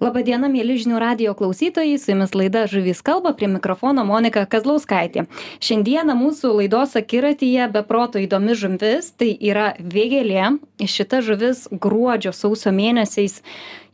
laba 0.00 0.22
diena 0.26 0.48
mieli 0.52 0.76
žinių 0.80 0.98
radijo 1.00 1.34
klausytojai. 1.38 1.96
Su 1.98 2.12
jumis 2.12 2.34
laida 2.36 2.66
žuvys 2.70 3.02
kalba 3.06 3.32
prie 3.36 3.48
mikrofono 3.50 4.04
monika 4.04 4.44
kazlauskaitė. 4.50 5.26
Šiandieną 5.64 6.16
mūsų 6.18 6.52
laidos 6.60 6.96
akiratyje 6.98 7.70
be 7.72 7.82
proto 7.86 8.20
įdomi 8.22 8.56
žuvis 8.58 9.12
tai 9.16 9.32
yra 9.34 9.72
vėgėlė. 9.80 10.56
Šita 10.84 11.22
žuvis 11.24 11.66
gruodžio 11.72 12.34
sausio 12.36 12.72
mėnesiais 12.76 13.40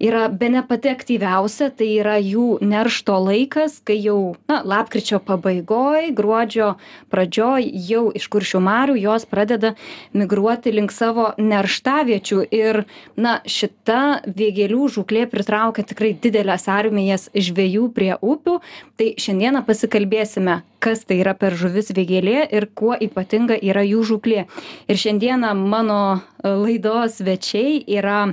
yra 0.02 0.26
bene 0.28 0.64
pati 0.66 0.90
aktyviausia 0.90 1.68
tai 1.78 1.86
yra 2.00 2.16
jų 2.18 2.58
neršto 2.66 3.14
laikas 3.22 3.78
kai 3.86 4.00
jau 4.02 4.34
na 4.50 4.58
lapkričio 4.66 5.20
pabaigoj 5.22 6.10
gruodžio 6.18 6.72
pradžioj 7.12 7.68
jau 7.86 8.08
iš 8.18 8.26
kuršių 8.32 8.62
marių 8.66 8.96
jos 8.98 9.28
pradeda 9.30 9.74
migruoti 10.10 10.74
link 10.74 10.90
savo 10.90 11.30
nerštaviečių. 11.38 12.40
Ir 12.50 12.82
na 13.16 13.38
šita 13.46 14.24
vėgėlių 14.26 14.88
žūklė 14.96 15.28
pritraukia 15.30 15.86
tikrai 15.92 16.12
dideles 16.18 16.68
armijas 16.72 17.28
žvejų 17.36 17.88
prie 17.94 18.12
upių. 18.18 18.58
Tai 18.98 19.12
šiandieną 19.20 19.64
pasikalbėsime 19.68 20.62
kas 20.82 21.04
tai 21.06 21.20
yra 21.22 21.36
per 21.38 21.54
žuvis 21.58 21.92
vėgėlė 21.94 22.48
ir 22.50 22.66
kuo 22.74 22.96
ypatinga 22.98 23.58
yra 23.62 23.84
jų 23.86 24.02
žūklė. 24.10 24.46
Ir 24.90 24.98
šiandieną 24.98 25.52
mano 25.58 26.00
laidos 26.42 27.20
svečiai 27.20 27.84
yra 27.86 28.32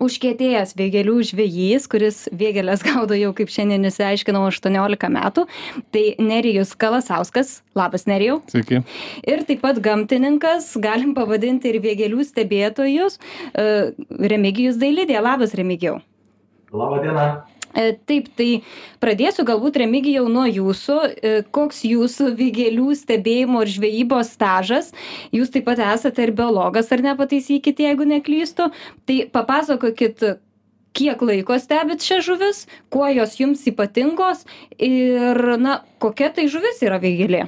užkietėjęs 0.00 0.74
vėgėlių 0.78 1.16
žvejys 1.30 1.88
kuris 1.90 2.20
vėgėles 2.36 2.84
gaudo 2.88 3.16
jau 3.18 3.32
kaip 3.36 3.50
šiandien 3.52 3.88
išsiaiškinom 3.88 4.46
aštuoniolika 4.50 5.10
metų. 5.12 5.46
Tai 5.94 6.04
nerijus 6.20 6.76
kalasauskas. 6.78 7.60
Labas 7.78 8.06
nerijau. 8.10 8.40
Sveiki. 8.50 8.82
ir 9.30 9.44
taip 9.48 9.60
pat 9.64 9.80
gamtininkas 9.82 10.72
galim 10.82 11.14
pavadinti 11.16 11.70
ir 11.70 11.80
vėgėlių 11.84 12.26
stebėtojus 12.26 13.18
e, 13.54 13.66
remigijus 14.32 14.80
dailidė. 14.80 15.20
Labas 15.22 15.54
remigijau 15.58 16.00
Labą 16.72 17.02
dieną. 17.02 17.26
E, 17.74 17.92
Taip, 18.06 18.26
tai 18.34 18.62
pradėsiu 19.02 19.44
galbūt 19.46 19.78
remigijau 19.82 20.26
nuo 20.30 20.46
jūsų. 20.48 20.96
E, 21.06 21.32
Koks 21.54 21.84
jūsų 21.86 22.32
vėgėlių 22.38 22.94
stebėjimo 22.98 23.62
ir 23.62 23.70
žvejybos 23.76 24.32
stažas? 24.34 24.90
Jūs 25.34 25.52
taip 25.54 25.68
pat 25.70 25.82
esate 25.92 26.26
ir 26.26 26.34
biologas, 26.34 26.90
ar 26.90 27.02
nepataisykit, 27.06 27.82
jeigu 27.86 28.08
neklystu. 28.10 28.70
Tai 29.06 29.18
papasakokit, 29.34 30.26
kiek 30.98 31.22
laiko 31.22 31.58
stebit 31.62 32.02
šią 32.02 32.20
žuvis, 32.26 32.66
kuo 32.90 33.06
jos 33.14 33.38
jums 33.38 33.62
ypatingos 33.70 34.42
ir, 34.78 35.42
na, 35.62 35.80
kokia 36.02 36.32
tai 36.34 36.50
žuvis 36.50 36.82
yra 36.86 36.98
vėgėlė? 37.02 37.46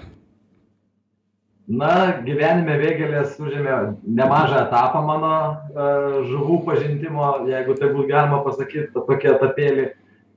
Na, 1.71 2.19
gyvenime 2.27 2.75
vėgelės 2.81 3.37
užėmė 3.39 3.75
nemažą 4.03 4.65
etapą 4.65 5.03
mano 5.07 5.29
uh, 5.31 6.17
žuvų 6.27 6.57
pažintimo, 6.67 7.29
jeigu 7.47 7.77
tai 7.79 7.93
būtų 7.93 8.09
galima 8.09 8.41
pasakyti, 8.43 8.91
tokie 8.97 9.31
etapėlį. 9.31 9.85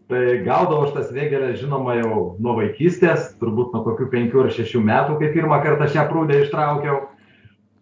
Tai 0.05 0.21
gaudavau 0.45 0.83
aš 0.85 0.91
tas 0.93 1.09
vėgelės, 1.09 1.57
žinoma, 1.63 1.95
jau 1.97 2.19
nuo 2.37 2.53
vaikystės, 2.59 3.31
turbūt 3.41 3.73
nuo 3.73 3.81
kokių 3.87 4.11
penkių 4.11 4.43
ar 4.43 4.51
šešių 4.53 4.83
metų, 4.85 5.17
kai 5.17 5.31
pirmą 5.33 5.57
kartą 5.65 5.89
šią 5.95 6.05
prūdę 6.11 6.43
ištraukiau. 6.43 7.01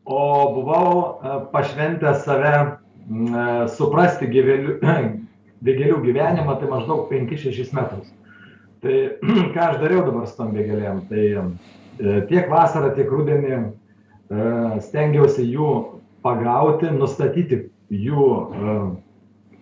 O 0.07 0.23
buvau 0.55 0.87
uh, 0.95 1.35
pašventęs 1.51 2.23
save 2.23 2.55
uh, 2.63 3.67
suprasti 3.75 4.31
gyvelių, 4.31 4.79
vėgelių 5.67 5.99
gyvenimą, 6.07 6.61
tai 6.63 6.71
maždaug 6.71 7.11
5-6 7.11 7.75
metus. 7.75 8.07
Tai 8.79 8.97
ką 9.53 9.67
aš 9.67 9.83
dariau 9.83 10.07
dabar 10.07 10.31
su 10.31 10.39
tom 10.39 10.55
vėgelėm? 10.55 11.03
Tai 11.11 11.27
tiek 11.99 12.49
vasarą, 12.51 12.93
tiek 12.95 13.09
rudenį 13.11 13.53
e, 13.53 13.63
stengiausi 14.83 15.45
jų 15.47 15.71
pagauti, 16.25 16.91
nustatyti 16.93 17.65
jų, 17.93 18.29
e, 18.29 18.77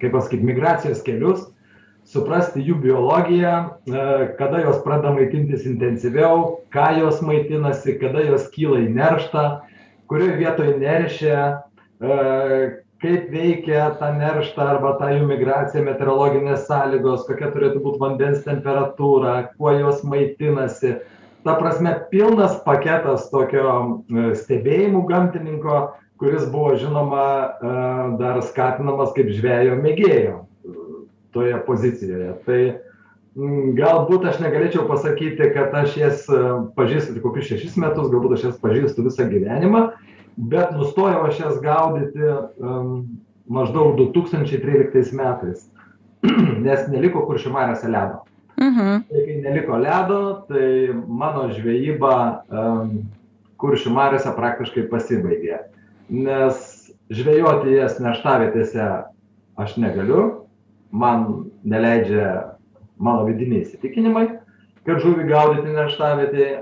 kaip 0.01 0.15
pasakyti, 0.15 0.47
migracijos 0.47 1.03
kelius, 1.05 1.47
suprasti 2.07 2.63
jų 2.65 2.79
biologiją, 2.85 3.55
e, 3.87 4.05
kada 4.39 4.63
jos 4.65 4.81
pradeda 4.85 5.13
maitintis 5.17 5.67
intensyviau, 5.69 6.61
ką 6.73 6.87
jos 7.01 7.21
maitinasi, 7.25 7.97
kada 8.01 8.23
jos 8.29 8.47
kyla 8.55 8.85
į 8.85 8.93
nerštą, 8.95 9.45
kurioje 10.11 10.39
vietoje 10.41 10.71
neršia, 10.75 11.43
kaip 13.01 13.29
veikia 13.31 13.85
tą 13.99 14.09
nerštą 14.17 14.65
arba 14.73 14.95
tą 14.99 15.11
jų 15.13 15.27
migraciją 15.29 15.85
meteorologinės 15.85 16.65
sąlygos, 16.67 17.23
kokia 17.29 17.47
turėtų 17.53 17.79
būti 17.85 18.01
vandens 18.01 18.41
temperatūra, 18.43 19.53
kuo 19.55 19.71
jos 19.77 20.01
maitinasi 20.03 20.97
ta 21.43 21.55
prasme 21.55 21.95
pilnas 22.11 22.59
paketas 22.65 23.29
tokio 23.31 23.71
e, 23.71 24.29
stebėjimų 24.37 25.01
gamtininko, 25.09 25.79
kuris 26.21 26.45
buvo 26.53 26.75
žinoma 26.77 27.25
e, 27.25 27.73
dar 28.21 28.41
skatinamas 28.45 29.13
kaip 29.15 29.31
žvėjo 29.33 29.79
mėgėjo 29.81 30.37
e, 30.37 30.77
toje 31.35 31.57
pozicijoje. 31.65 32.35
Tai 32.45 32.61
galbūt 33.79 34.27
aš 34.27 34.41
negalėčiau 34.43 34.85
pasakyti, 34.89 35.49
kad 35.55 35.73
aš 35.81 35.93
jas 35.95 36.25
pažįstu 36.75 37.15
tik 37.15 37.23
kokius 37.23 37.47
šešis 37.53 37.77
metus, 37.79 38.09
galbūt 38.11 38.35
aš 38.35 38.49
jas 38.49 38.57
pažįstu 38.59 39.05
visą 39.05 39.23
gyvenimą, 39.31 39.85
bet 40.51 40.73
nustojau 40.75 41.23
aš 41.29 41.39
jas 41.39 41.61
gaudyti 41.63 42.27
um, 42.27 43.05
maždaug 43.47 43.95
2013 44.01 45.15
metais, 45.15 45.63
nes 46.67 46.83
neliko 46.91 47.23
kuršių 47.29 47.55
mariose 47.55 47.87
ledo. 47.87 48.19
Mhm. 48.59 49.03
Tai 49.09 49.23
kai 49.25 49.37
neliko 49.41 49.77
ledo, 49.81 50.19
tai 50.49 50.93
mano 51.07 51.47
žvejyba 51.53 52.15
um, 52.49 52.91
kuršių 53.61 53.93
mariuose 53.95 54.33
praktiškai 54.37 54.87
pasibaigė. 54.91 55.63
Nes 56.11 56.91
žvejoti 57.13 57.77
jas 57.77 57.99
nerštavietėse 58.03 58.87
aš 59.61 59.75
negaliu, 59.81 60.47
man 60.91 61.51
neleidžia 61.63 62.57
mano 63.01 63.25
vidiniai 63.29 63.63
įsitikinimai, 63.65 64.27
kad 64.85 65.01
žuvį 65.03 65.27
gaudyti 65.29 65.73
nerštavietėje, 65.75 66.61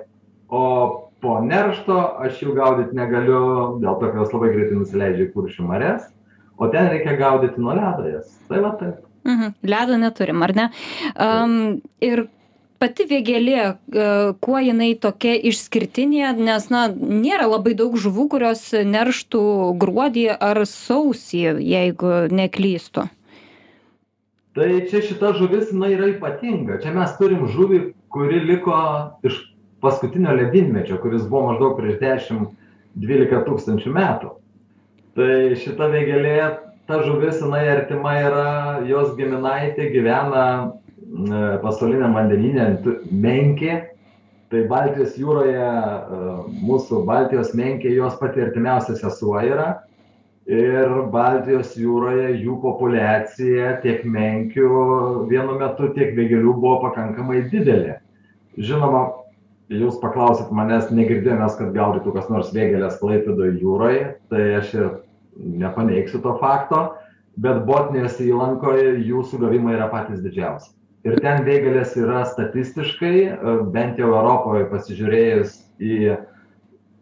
o 0.50 0.64
po 1.24 1.40
neršto 1.44 1.98
aš 2.24 2.40
jų 2.44 2.56
gaudyti 2.58 2.96
negaliu, 2.96 3.42
dėl 3.84 4.00
to, 4.00 4.08
kad 4.08 4.22
jos 4.22 4.34
labai 4.36 4.54
greitai 4.56 4.80
nusileidžia 4.80 5.28
į 5.28 5.34
kuršių 5.36 5.68
marias, 5.68 6.08
o 6.60 6.70
ten 6.72 6.90
reikia 6.92 7.18
gaudyti 7.20 7.62
nuo 7.62 7.76
ledo 7.76 8.08
jas. 8.08 8.32
Tai 8.48 8.64
va 8.66 8.74
taip. 8.80 9.09
Mhm. 9.28 9.56
Ledo 9.64 9.98
neturim, 10.00 10.44
ar 10.44 10.56
ne? 10.56 10.68
Um, 11.20 11.82
ir 12.02 12.28
pati 12.80 13.06
vėgėlė, 13.10 13.60
uh, 13.68 14.32
kuo 14.40 14.60
jinai 14.64 14.94
tokia 14.96 15.36
išskirtinė, 15.52 16.32
nes, 16.40 16.70
na, 16.72 16.88
nėra 16.90 17.50
labai 17.52 17.76
daug 17.80 17.98
žuvų, 18.00 18.30
kurios 18.36 18.70
nerštų 18.72 19.44
gruodį 19.82 20.28
ar 20.38 20.64
sausį, 20.70 21.46
jeigu 21.60 22.28
neklystu. 22.32 23.10
Tai 24.58 24.70
čia 24.90 25.04
šita 25.06 25.36
žuvis, 25.38 25.70
jinai 25.72 25.94
yra 25.94 26.10
ypatinga. 26.16 26.80
Čia 26.84 26.96
mes 26.96 27.12
turim 27.20 27.46
žuvį, 27.52 27.84
kuri 28.12 28.42
liko 28.48 28.76
iš 29.28 29.38
paskutinio 29.84 30.34
ledynmečio, 30.36 30.98
kuris 31.04 31.28
buvo 31.30 31.52
maždaug 31.52 31.78
prieš 31.78 32.00
10-12 32.02 33.46
tūkstančių 33.46 33.94
metų. 33.96 34.32
Tai 35.20 35.30
šita 35.62 35.88
vėgėlė 35.94 36.34
ta 36.90 37.04
žuvis 37.06 37.38
jinai 37.38 37.68
artima 37.70 38.16
yra 38.18 38.46
jos 38.90 39.14
giminaitė 39.18 39.92
gyvena 39.94 40.46
pasauliniam 41.62 42.16
vandenyne 42.18 42.72
menkė. 43.14 43.76
Tai 44.50 44.64
baltijos 44.72 45.14
jūroje 45.22 45.68
mūsų 46.66 47.04
baltijos 47.06 47.52
menkė 47.54 47.92
jos 47.94 48.16
pati 48.18 48.42
artimiausia 48.42 48.96
sesuo 48.98 49.38
yra. 49.46 49.68
Ir 50.50 50.90
baltijos 51.14 51.76
jūroje 51.78 52.32
jų 52.42 52.56
populiacija 52.64 53.76
tiek 53.84 54.02
menkių 54.10 54.70
vienu 55.30 55.60
metu 55.60 55.92
tiek 55.94 56.16
vėgėlių 56.18 56.56
buvo 56.58 56.80
pakankamai 56.88 57.44
didelė. 57.52 58.00
Žinoma 58.58 59.04
jūs 59.70 60.02
paklausėt 60.02 60.50
manęs 60.50 60.90
negirdėjom 60.90 61.44
mes 61.44 61.60
kad 61.60 61.70
gaudytų 61.78 62.16
kas 62.18 62.34
nors 62.34 62.50
vėgėles 62.56 62.98
klaipėdoj 62.98 63.54
jūroj 63.62 64.00
tai 64.34 64.48
aš 64.64 64.74
ir 64.80 64.90
nepaneigsiu 65.40 66.22
to 66.24 66.36
fakto, 66.42 66.84
bet 67.40 67.64
Botnijos 67.68 68.20
įlankoje 68.24 68.98
jų 69.08 69.24
sugavimai 69.32 69.78
yra 69.78 69.88
patys 69.92 70.22
didžiausi. 70.24 70.74
Ir 71.08 71.16
ten 71.24 71.46
vėgalės 71.46 71.94
yra 71.96 72.26
statistiškai, 72.28 73.16
bent 73.72 74.00
jau 74.02 74.10
Europoje 74.12 74.66
pasižiūrėjus 74.72 75.54
į 75.80 76.18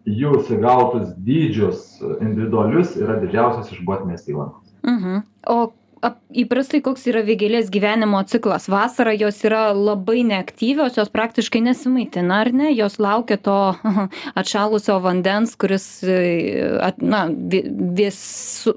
jų 0.08 0.36
sugautus 0.48 1.10
dydžius 1.26 1.98
individualius, 2.22 2.94
yra 3.00 3.18
didžiausias 3.24 3.74
iš 3.74 3.82
Botnijos 3.88 4.30
įlankos. 4.30 4.70
Mhm. 4.86 5.24
O 5.50 5.58
ap 6.06 6.20
įprastai 6.38 6.80
koks 6.86 7.08
yra 7.10 7.24
vėgėlės 7.26 7.72
gyvenimo 7.74 8.20
ciklas? 8.30 8.68
Vasarą 8.72 9.14
jos 9.18 9.40
yra 9.48 9.72
labai 9.76 10.22
neaktyvios 10.28 10.98
jos 11.00 11.10
praktiškai 11.14 11.62
nesimaitina 11.66 12.42
ar 12.44 12.52
ne? 12.56 12.70
Jos 12.76 12.98
laukia 13.02 13.40
to 13.42 13.58
atšalusio 14.42 15.00
vandens 15.04 15.56
kuris 15.60 15.88
e, 16.04 16.18
at 16.84 17.02
na 17.02 17.26
vė 17.30 17.64
vės 17.98 18.20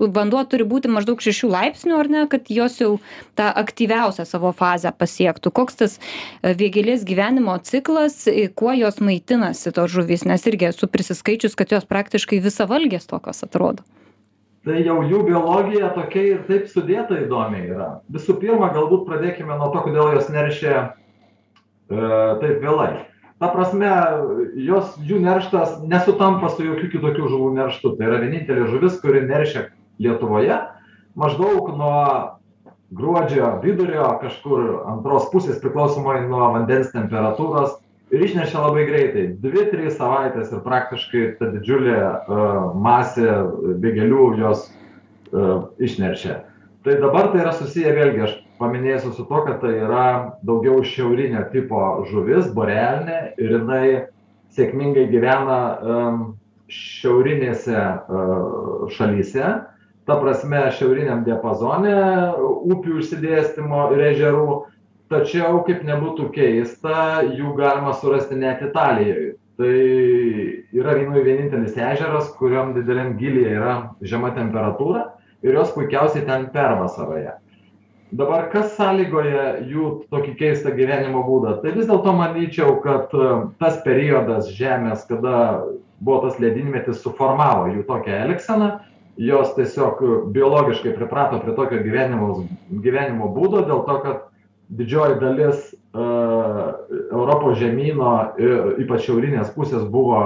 vanduo 0.00 0.43
turi 0.49 0.67
būti 0.69 0.90
maždaug 0.93 1.22
šešių 1.22 1.52
laipsnių 1.52 1.99
ar 1.99 2.11
ne 2.12 2.25
kad 2.32 2.50
jos 2.52 2.81
jau 2.81 2.93
tą 3.38 3.50
aktyviausią 3.62 4.26
savo 4.28 4.55
fazę 4.56 4.93
pasiektų. 4.96 5.52
Koks 5.61 5.81
tas 5.82 5.99
e, 6.00 6.55
vėgėlės 6.56 7.06
gyvenimo 7.08 7.58
ciklas 7.64 8.22
kuo 8.56 8.75
jos 8.76 9.00
maitinasi 9.05 9.75
tos 9.76 9.93
žuvys? 9.93 10.26
Nes 10.28 10.46
irgi 10.49 10.70
esu 10.72 10.90
prisiskaičius 10.90 11.58
kad 11.58 11.72
jos 11.76 11.88
praktiškai 11.88 12.43
visavalgės 12.44 13.11
tokios 13.11 13.44
atrodo 13.46 13.87
tai 14.66 14.82
jau 14.84 15.00
jų 15.06 15.22
biologija 15.28 15.92
tokia 15.96 16.24
ir 16.34 16.40
taip 16.48 16.66
sudėta 16.68 17.18
įdomiai 17.22 17.70
yra. 17.70 17.90
Visų 18.12 18.36
pirma 18.42 18.70
galbūt 18.74 19.06
pradėkime 19.08 19.56
nuo 19.56 19.70
to 19.72 19.84
kodėl 19.86 20.12
jos 20.16 20.28
neršia 20.32 20.74
e, 20.80 20.90
taip 22.42 22.60
vėlai. 22.64 23.06
Ta 23.40 23.48
prasme 23.54 23.88
jos 24.60 24.98
jų 25.00 25.22
nerštas 25.24 25.78
nesutampa 25.88 26.50
su 26.52 26.66
jokių 26.66 26.90
kitokių 26.92 27.30
žuvų 27.32 27.54
nerštu 27.56 27.94
tai 27.96 28.10
yra 28.10 28.20
vienintelė 28.20 28.66
žuvis 28.68 29.00
kuri 29.00 29.24
neršia 29.24 29.70
lietuvoje. 30.02 30.58
Maždaug 31.16 31.70
nuo 31.78 32.02
gruodžio 32.92 33.54
vidurio 33.62 34.04
kažkur 34.20 34.82
antros 34.90 35.30
pusės 35.32 35.60
priklausomai 35.62 36.20
nuo 36.26 36.50
vandens 36.52 36.92
temperatūros 36.92 37.78
ir 38.10 38.26
išnešia 38.26 38.66
labai 38.66 38.84
greitai. 38.88 39.26
Dvi 39.42 39.66
trys 39.72 39.96
savaitės 39.98 40.52
ir 40.52 40.62
praktiškai 40.66 41.24
ta 41.38 41.50
didžiulė 41.54 41.96
e, 41.96 42.44
masė 42.86 43.32
vėgėlių 43.82 44.28
jos 44.42 44.68
e, 44.68 45.50
išneršia 45.88 46.40
tai 46.84 47.00
dabar 47.00 47.28
tai 47.32 47.42
yra 47.44 47.52
susiję 47.52 47.92
vėlgi 47.96 48.22
aš 48.24 48.36
paminėsiu 48.60 49.12
su 49.12 49.24
tuo 49.28 49.42
kad 49.44 49.60
tai 49.60 49.74
yra 49.84 50.04
daugiau 50.46 50.80
šiaurinio 50.84 51.42
tipo 51.52 51.80
žuvis 52.08 52.48
borealinė 52.56 53.34
ir 53.40 53.56
jinai 53.58 53.84
sėkmingai 54.56 55.08
gyvena 55.12 55.58
šiaurinėse 56.70 57.76
e, 57.76 58.24
šalyse. 58.96 59.50
Ta 60.08 60.16
prasme 60.18 60.62
šiauriniam 60.74 61.20
diapazone 61.26 61.92
upių 62.40 62.98
išsidėstymo 63.02 63.90
ir 63.94 64.06
ežerų 64.14 64.46
tačiau 65.10 65.60
kaip 65.66 65.84
nebūtų 65.86 66.30
keista 66.34 67.20
jų 67.26 67.54
galima 67.58 67.92
surasti 67.98 68.38
net 68.38 68.62
italijoj 68.70 69.34
tai 69.60 69.76
yra 70.72 70.96
vienui 70.96 71.24
vienintelis 71.26 71.76
ežeras 71.76 72.32
kuriam 72.38 72.72
dideliam 72.76 73.16
gylyje 73.20 73.54
yra 73.58 73.76
žema 74.00 74.32
temperatūra 74.38 75.10
ir 75.44 75.58
jos 75.58 75.74
puikiausiai 75.76 76.24
ten 76.28 76.48
pervasarioja 76.54 77.40
dabar 78.10 78.48
kas 78.52 78.74
sąlygoja 78.76 79.60
jų 79.70 79.90
tokį 80.10 80.34
keistą 80.38 80.72
gyvenimo 80.74 81.22
būdą? 81.26 81.58
Tai 81.62 81.74
vis 81.76 81.88
dėlto 81.90 82.14
manyčiau 82.16 82.78
kad 82.84 83.12
e, 83.14 83.28
tas 83.62 83.78
periodas 83.84 84.50
žemės 84.54 85.06
kada 85.08 85.62
buvo 86.00 86.24
tas 86.26 86.40
ledynmetis 86.42 87.02
suformavo 87.04 87.70
jų 87.74 87.84
tokią 87.88 88.24
elgseną. 88.26 88.70
Jos 89.20 89.52
tiesiog 89.56 90.00
biologiškai 90.32 90.94
priprato 90.96 91.40
prie 91.42 91.54
tokio 91.56 91.80
gyvenimo 91.84 92.46
gyvenimo 92.70 93.28
būdo 93.34 93.66
dėl 93.68 93.82
to 93.86 93.96
kad 94.04 94.20
didžioji 94.78 95.19
dalis 95.20 95.72
e, 95.72 95.76
Europos 97.11 97.58
žemyno, 97.58 98.12
ypač 98.82 99.08
šiaurinės 99.08 99.50
pusės, 99.56 99.82
buvo 99.90 100.20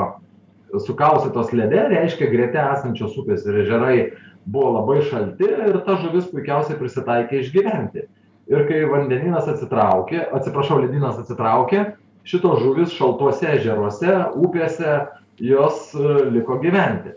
sukaustytos 0.84 1.52
lede, 1.54 1.80
reiškia 1.92 2.30
grete 2.32 2.60
esančios 2.60 3.16
upės 3.20 3.44
ir 3.46 3.62
ežerai 3.62 3.98
buvo 4.44 4.74
labai 4.78 5.00
šalti 5.08 5.46
ir 5.46 5.80
ta 5.86 5.96
žuvis 6.02 6.28
puikiausiai 6.32 6.78
prisitaikė 6.80 7.40
išgyventi. 7.40 8.06
Ir 8.50 8.64
kai 8.68 8.82
vandeninas 8.90 9.46
atsitraukė, 9.48 10.20
atsiprašau, 10.36 10.82
ledynas 10.82 11.16
atsitraukė, 11.22 11.94
šitos 12.28 12.60
žuvis 12.60 12.92
šaltuose 12.92 13.54
ežeruose, 13.56 14.16
upėse, 14.36 14.98
jos 15.40 15.94
e, 15.96 16.16
liko 16.34 16.58
gyventi. 16.60 17.14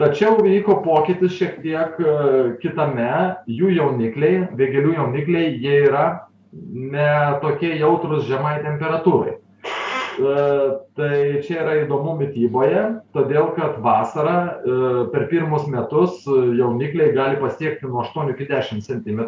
Tačiau 0.00 0.36
vyko 0.42 0.80
pokytis 0.84 1.38
šiek 1.38 1.58
tiek 1.64 1.96
e, 2.00 2.12
kitame, 2.60 3.08
jų 3.48 3.72
jaunikliai, 3.78 4.46
vėgelių 4.58 4.96
jaunikliai, 4.98 5.56
jie 5.62 5.80
yra 5.86 6.04
tokie 7.42 7.76
jautrūs 7.80 8.26
žemai 8.28 8.58
temperatūrai. 8.64 9.38
E, 10.12 10.32
tai 10.92 11.40
čia 11.46 11.62
yra 11.62 11.74
įdomu 11.82 12.18
mytyboje, 12.18 12.82
todėl 13.16 13.52
kad 13.56 13.78
vasarą 13.80 14.36
e, 14.44 14.78
per 15.12 15.26
pirmus 15.30 15.64
metus 15.72 16.26
jaunikliai 16.28 17.14
gali 17.16 17.38
pasiekti 17.40 17.88
nuo 17.88 18.04
8 18.04 18.34
iki 18.34 18.48
10 18.50 18.84
cm 18.84 19.22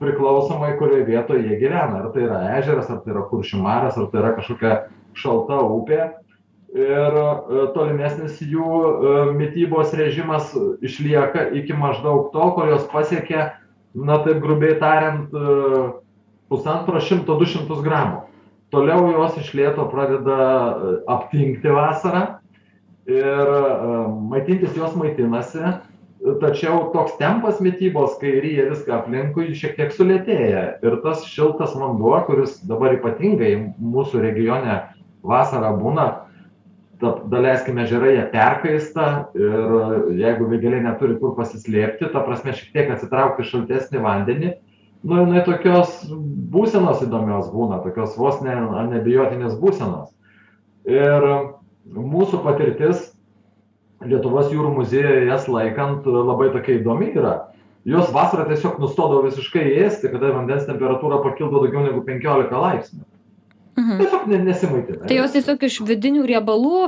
priklausomai, 0.00 0.74
kurioje 0.80 1.04
vietoje 1.10 1.44
jie 1.44 1.58
gyvena. 1.60 2.00
Ar 2.00 2.12
tai 2.14 2.24
yra 2.24 2.40
ežeras, 2.56 2.88
ar 2.90 3.02
tai 3.04 3.12
yra 3.12 3.26
kuršimaras, 3.28 3.98
ar 4.00 4.08
tai 4.12 4.22
yra 4.22 4.32
kažkokia 4.38 4.76
šalta 5.20 5.60
upė. 5.76 6.06
Ir 6.74 7.18
e, 7.20 7.66
tolimesnis 7.76 8.40
jų 8.40 9.34
mytybos 9.36 9.92
režimas 9.98 10.54
išlieka 10.80 11.50
iki 11.60 11.76
maždaug 11.76 12.32
to, 12.32 12.48
kol 12.56 12.72
jos 12.72 12.88
pasiekia, 12.90 13.52
na 13.94 14.16
taip 14.24 14.40
grubiai 14.42 14.80
tariant, 14.80 15.28
pusantro 16.54 17.02
šimto 17.02 17.36
du 17.40 17.48
šimtus 17.50 17.82
gramų. 17.84 18.22
Toliau 18.74 19.10
jos 19.12 19.36
iš 19.42 19.52
lėto 19.58 19.86
pradeda 19.90 20.38
e, 20.38 20.94
aptingti 21.10 21.74
vasarą 21.74 22.24
ir 23.10 23.50
e, 23.58 23.64
maitintis 24.30 24.78
jos 24.78 24.94
maitinasi. 24.98 25.74
Tačiau 26.40 26.86
toks 26.94 27.18
tempas 27.18 27.58
mitybos 27.60 28.14
kai 28.16 28.38
ryja 28.40 28.70
viską 28.70 28.94
aplinkui 28.96 29.50
šiek 29.58 29.74
tiek 29.76 29.90
sulėtėja. 29.92 30.62
Ir 30.80 30.96
tas 31.04 31.26
šiltas 31.28 31.74
vanduo 31.76 32.16
kuris 32.24 32.62
dabar 32.64 32.94
ypatingai 32.96 33.50
mūsų 33.76 34.22
regione 34.24 34.78
vasarą 35.26 35.74
būna 35.82 36.06
ta 37.00 37.12
daleiskim 37.28 37.78
ežerai 37.82 38.14
jie 38.14 38.24
perkaista 38.32 39.06
ir 39.36 39.74
jeigu 40.20 40.48
vėgėlė 40.48 40.80
neturi 40.84 41.18
kur 41.20 41.34
pasislėpti 41.36 42.08
ta 42.12 42.22
prasme 42.24 42.54
šiek 42.56 42.72
tiek 42.76 42.92
atsitraukt 42.94 43.42
į 43.42 43.48
šaltesnį 43.50 44.02
vandenį 44.04 44.52
nu 45.04 45.20
jinai 45.20 45.44
tokios 45.46 45.96
būsenos 46.54 47.02
įdomios 47.06 47.50
būna 47.52 47.80
tokios 47.84 48.16
vos 48.20 48.40
ne 48.44 48.54
anebiotinės 48.82 49.56
būsenos 49.60 50.12
ir 50.90 51.26
mūsų 51.94 52.42
patirtis 52.44 53.10
lietuvos 54.04 54.52
jūrų 54.52 54.74
muziejuje 54.78 55.26
jas 55.30 55.48
laikant 55.48 56.06
labai 56.08 56.50
tokia 56.56 56.78
įdomi 56.80 57.12
yra 57.14 57.34
jos 57.88 58.12
vasarą 58.12 58.48
tiesiog 58.48 58.80
nustodavo 58.80 59.26
visiškai 59.28 59.66
ėsti 59.86 60.12
kada 60.12 60.32
vandens 60.36 60.64
temperatūra 60.68 61.20
pakildavo 61.24 61.66
daugiau 61.66 61.84
negu 61.88 62.04
penkiolika 62.06 62.60
laipsnių 62.60 63.04
Mhm. 63.74 63.98
Tiesiog 63.98 64.26
nesimaitina. 64.46 65.06
Tai 65.08 65.16
jos 65.16 65.32
tiesiog 65.34 65.64
iš 65.66 65.80
vidinių 65.88 66.24
riebalų 66.30 66.82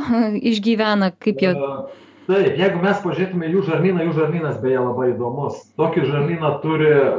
išgyvena, 0.53 1.11
kaip 1.19 1.43
jie. 1.43 1.51
Uh, 1.51 2.06
taip 2.27 2.59
jeigu 2.59 2.81
mes 2.83 3.03
pažiūrėtume 3.03 3.49
į 3.49 3.53
jų 3.55 3.67
žarnyną 3.69 4.07
jų 4.07 4.15
žarnynas 4.17 4.57
beje 4.63 4.81
labai 4.83 5.13
įdomus. 5.13 5.61
Tokį 5.79 6.07
žarnyną 6.11 6.57
turi 6.63 6.89
e, 6.91 7.11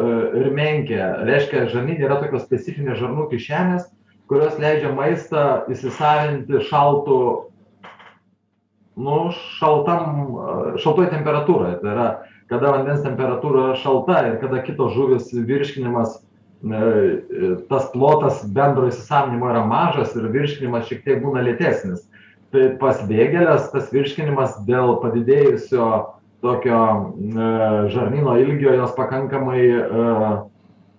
ir 0.42 0.50
menkė 0.56 1.00
reiškia 1.28 1.68
žarnyne 1.72 2.04
yra 2.04 2.20
tokios 2.24 2.44
specifinės 2.48 3.00
žarnų 3.00 3.30
kišenės 3.32 3.88
kurios 4.28 4.58
leidžia 4.60 4.92
maistą 4.96 5.44
įsisavinti 5.72 6.62
šaltu 6.68 7.20
nu 8.98 9.18
šaltam 9.58 10.08
e, 10.12 10.56
šaltoj 10.84 11.12
temperatūroj. 11.14 11.78
Tai 11.82 11.94
yra 11.94 12.08
kada 12.52 12.74
vandens 12.76 13.04
temperatūra 13.06 13.74
šalta 13.80 14.24
ir 14.28 14.40
kada 14.44 14.62
kitos 14.66 14.94
žuvys 14.96 15.32
virškinimas 15.32 16.20
e, 16.20 17.56
tas 17.72 17.90
plotas 17.94 18.44
bendro 18.56 18.90
įsisavinimo 18.92 19.52
yra 19.54 19.64
mažas 19.68 20.16
ir 20.20 20.30
virškinimas 20.34 20.88
šiek 20.90 21.06
tiek 21.08 21.24
būna 21.24 21.46
lėtesnis 21.48 22.08
tai 22.54 22.70
pas 22.82 23.02
vėgėles 23.08 23.68
tas 23.74 23.90
virškinimas 23.94 24.62
dėl 24.68 24.98
padidėjusio 25.04 25.90
tokio 26.46 26.80
e, 27.18 27.52
žarnyno 27.94 28.38
ilgio 28.40 28.76
jos 28.78 28.96
pakankamai 28.98 29.62
e, 29.68 29.84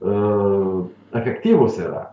e, 0.03 0.21
efektyvūs 1.19 1.83
yra. 1.87 2.07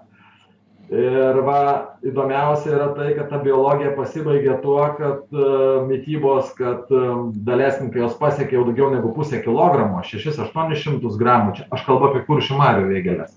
Ir 0.86 1.40
va, 1.42 1.62
įdomiausia 2.06 2.70
yra 2.76 2.88
tai, 2.94 3.08
kad 3.18 3.32
ta 3.32 3.40
biologija 3.42 3.96
pasibaigia 3.98 4.60
tuo, 4.62 4.84
kad 5.00 5.24
uh, 5.34 5.80
mytybos, 5.90 6.52
kad 6.54 6.92
uh, 6.94 7.32
daleiskim, 7.48 7.90
kai 7.90 8.04
jos 8.04 8.14
pasiekia 8.20 8.60
jau 8.60 8.68
daugiau 8.68 8.92
negu 8.94 9.10
pusę 9.16 9.40
kilogramo, 9.42 10.04
6-800 10.06 11.18
gramų, 11.18 11.56
čia 11.58 11.66
aš 11.74 11.88
kalbu 11.88 12.12
apie 12.12 12.22
kuršių 12.28 12.60
marių 12.62 12.86
vėgelės, 12.92 13.34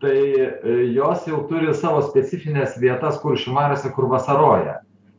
tai 0.00 0.16
uh, 0.46 0.80
jos 0.96 1.28
jau 1.28 1.42
turi 1.50 1.76
savo 1.76 2.00
specifines 2.08 2.80
vietas 2.80 3.20
kuršių 3.20 3.52
mariuose, 3.58 3.92
kur 3.92 4.08
vasaroja 4.08 4.78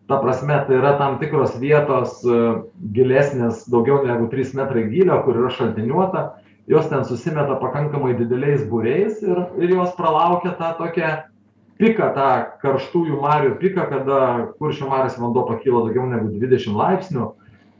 ta 0.09 0.17
prasme 0.17 0.65
tai 0.67 0.75
yra 0.81 0.97
tam 0.97 1.19
tikros 1.21 1.53
vietos 1.61 2.23
e, 2.25 2.37
gilesnės 2.95 3.67
daugiau 3.69 4.01
negu 4.01 4.25
trys 4.31 4.55
metrai 4.57 4.87
gylio 4.89 5.19
kur 5.21 5.37
yra 5.37 5.51
šaltiniuota. 5.53 6.23
Jos 6.69 6.87
ten 6.89 7.05
susimeta 7.05 7.57
pakankamai 7.61 8.15
dideliais 8.17 8.63
būriais 8.69 9.21
ir 9.21 9.43
ir 9.61 9.75
jos 9.75 9.93
pralaukia 9.97 10.55
tą 10.57 10.71
tokią 10.79 11.11
piką 11.81 12.07
tą 12.15 12.29
karštųjų 12.63 13.19
marių 13.21 13.51
piką 13.61 13.85
kada 13.91 14.21
kuršių 14.57 14.89
mariose 14.89 15.21
vanduo 15.21 15.45
pakyla 15.51 15.85
daugiau 15.85 16.07
negu 16.09 16.33
dvidešim 16.33 16.73
laipsnių. 16.81 17.29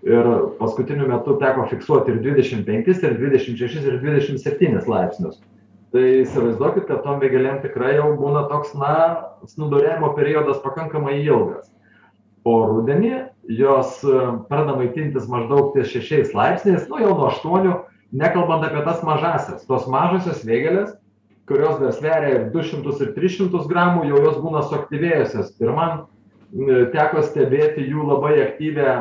Ir 0.06 0.30
paskutiniu 0.62 1.10
metu 1.10 1.34
teko 1.42 1.66
fiksuoti 1.74 2.14
ir 2.14 2.22
dvidešim 2.22 2.62
penkis 2.64 3.02
ir 3.04 3.18
dvidešim 3.18 3.58
šešis 3.58 3.90
ir 3.90 3.98
dvidešim 4.06 4.38
septynis 4.38 4.86
laipsnius. 4.88 5.42
Tai 5.90 6.06
įsivaizduokit 6.22 6.86
kad 6.86 7.02
tom 7.04 7.18
vėgėlėm 7.20 7.58
tikrai 7.66 7.98
jau 7.98 8.14
būna 8.22 8.46
toks 8.54 8.78
na 8.78 8.94
snūduriavimo 9.50 10.14
periodas 10.14 10.62
pakankamai 10.62 11.18
ilgas 11.26 11.74
o 12.50 12.56
rudenį 12.70 13.14
jos 13.60 14.00
e, 14.04 14.16
pradeda 14.50 14.78
maitintis 14.80 15.30
maždaug 15.32 15.74
ties 15.76 15.92
šešiais 15.94 16.36
laipsniais 16.38 16.88
nu 16.90 17.02
jau 17.04 17.14
nuo 17.16 17.30
aštuonių 17.30 17.76
nekalbant 18.20 18.66
apie 18.66 18.82
tas 18.86 19.04
mažąsias. 19.06 19.68
Tos 19.70 19.88
mažosios 19.92 20.46
vėgėlės 20.48 20.96
kurios 21.50 21.80
dar 21.82 21.94
sveria 21.98 22.30
ir 22.36 22.48
du 22.54 22.64
šimtus 22.66 23.02
ir 23.02 23.14
tris 23.16 23.38
šimtus 23.38 23.68
gramų 23.70 24.06
jau 24.12 24.22
jos 24.26 24.38
būna 24.42 24.62
suaktyvėjusios. 24.70 25.56
Ir 25.62 25.74
man 25.74 26.04
teko 26.94 27.24
stebėti 27.26 27.86
jų 27.90 28.06
labai 28.10 28.36
aktyvią 28.46 28.94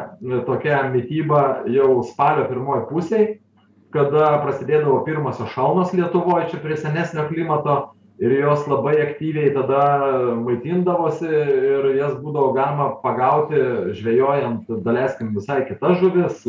tokią 0.48 0.80
mitybą 0.92 1.42
jau 1.72 1.90
spalio 2.08 2.48
pirmoj 2.48 2.86
pusėj 2.90 3.38
kada 3.94 4.34
prasidėdavo 4.42 5.00
pirmosios 5.06 5.52
šalnos 5.54 5.94
lietuvoj 5.96 6.50
čia 6.50 6.60
prie 6.60 6.76
senesnio 6.76 7.24
klimato 7.30 7.76
ir 8.18 8.32
jos 8.40 8.66
labai 8.66 8.96
aktyviai 9.02 9.52
tada 9.54 9.82
maitindavosi 10.42 11.28
ir 11.28 11.88
jas 11.98 12.16
būdavo 12.18 12.52
galima 12.56 12.88
pagauti 13.02 13.60
žvejojant 13.98 14.70
daleiskim 14.86 15.30
visai 15.36 15.62
kitas 15.68 16.00
žuvis 16.02 16.42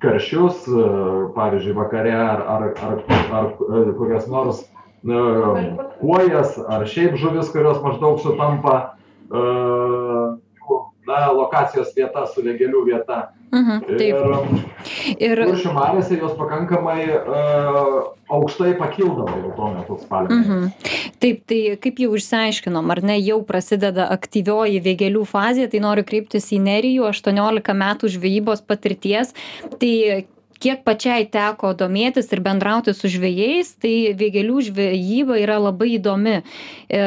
karšius 0.00 0.68
pavyzdžiui 1.34 1.76
vakare 1.76 2.14
ar 2.14 2.44
ar 2.54 2.68
ar 2.90 3.02
ar 3.40 3.50
kokias 3.98 4.28
nors 4.30 4.62
kuojas 6.00 6.58
ar 6.68 6.86
šiaip 6.86 7.18
žuvis 7.18 7.50
kurios 7.50 7.82
maždaug 7.82 8.22
sutampa 8.22 8.78
jų 9.30 10.80
na 11.10 11.20
lokacijos 11.34 11.90
vieta 11.96 12.26
su 12.30 12.46
vėgėlių 12.46 12.86
vieta 12.86 13.30
Mhm, 13.50 13.80
taip. 13.98 14.16
Ir, 15.18 15.40
ir 15.40 15.42
kuršių 15.42 15.74
mariose 15.74 16.18
jos 16.20 16.36
pakankamai 16.38 17.00
uh, 17.18 17.94
aukštai 18.30 18.76
pakildavo 18.78 19.40
jau 19.42 19.52
tuo 19.56 19.70
metu 19.74 19.98
spalį. 20.00 20.38
Mhm. 20.40 20.66
Taip, 21.20 21.42
tai 21.50 21.60
kaip 21.82 22.02
jau 22.04 22.12
išsiaiškinom, 22.16 22.90
ar 22.94 23.02
ne, 23.10 23.18
jau 23.20 23.40
prasideda 23.46 24.06
aktyvioji 24.14 24.82
vėgėlių 24.84 25.24
fazė, 25.28 25.66
tai 25.72 25.82
noriu 25.82 26.06
kreiptis 26.06 26.50
į 26.54 26.60
Nerijų, 26.68 27.08
18 27.10 27.74
metų 27.82 28.12
žvejybos 28.14 28.62
patirties. 28.70 29.34
Tai 29.82 29.94
kiek 30.60 30.84
pačiai 30.84 31.26
teko 31.32 31.72
domėtis 31.76 32.28
ir 32.34 32.42
bendrauti 32.44 32.94
su 32.96 33.10
žvėjais, 33.10 33.74
tai 33.80 34.12
vėgėlių 34.20 34.66
žvejyba 34.68 35.40
yra 35.40 35.58
labai 35.62 35.94
įdomi. 35.96 36.40
E, 36.40 37.04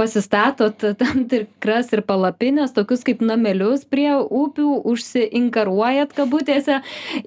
pasistatot 0.00 0.80
tam 1.00 1.24
tikras 1.28 1.90
ir 1.92 2.00
palapines, 2.08 2.72
tokius 2.72 3.04
kaip 3.04 3.20
namelius 3.24 3.84
prie 3.84 4.08
upių, 4.16 4.70
užsiinkaruojat 4.88 6.14
kabutėse. 6.16 6.78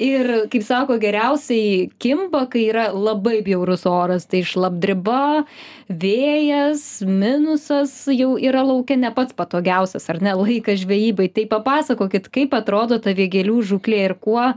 Ir, 0.01 0.31
kaip 0.53 0.65
sako, 0.65 0.97
geriausiai 1.01 1.91
kimba, 2.01 2.47
kai 2.49 2.65
yra 2.71 2.87
labai 2.89 3.41
bjaurus 3.45 3.85
oras, 3.89 4.25
tai 4.29 4.41
šlapdriba, 4.47 5.43
vėjas, 5.89 7.03
minusas 7.05 7.93
jau 8.09 8.33
yra 8.41 8.65
laukia 8.65 8.97
ne 8.97 9.13
pats 9.13 9.37
patogiausias, 9.37 10.09
ar 10.09 10.23
ne, 10.25 10.33
laikas 10.39 10.81
žvejybai. 10.81 11.29
Tai 11.35 11.45
papasakokit, 11.53 12.31
kaip 12.33 12.57
atrodo 12.57 12.97
ta 13.03 13.13
vėgėlių 13.13 13.61
žuklė 13.69 14.01
ir 14.07 14.17
kuo 14.17 14.49